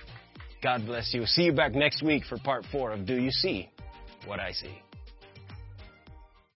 God 0.63 0.87
bless 0.87 1.13
you. 1.13 1.27
See 1.27 1.43
you 1.43 1.53
back 1.53 1.75
next 1.75 2.01
week 2.01 2.23
for 2.29 2.39
part 2.39 2.65
four 2.71 2.93
of 2.93 3.07
Do 3.07 3.21
You 3.21 3.33
See 3.33 3.69
What 4.25 4.39
I 4.39 4.53
See? 4.53 4.84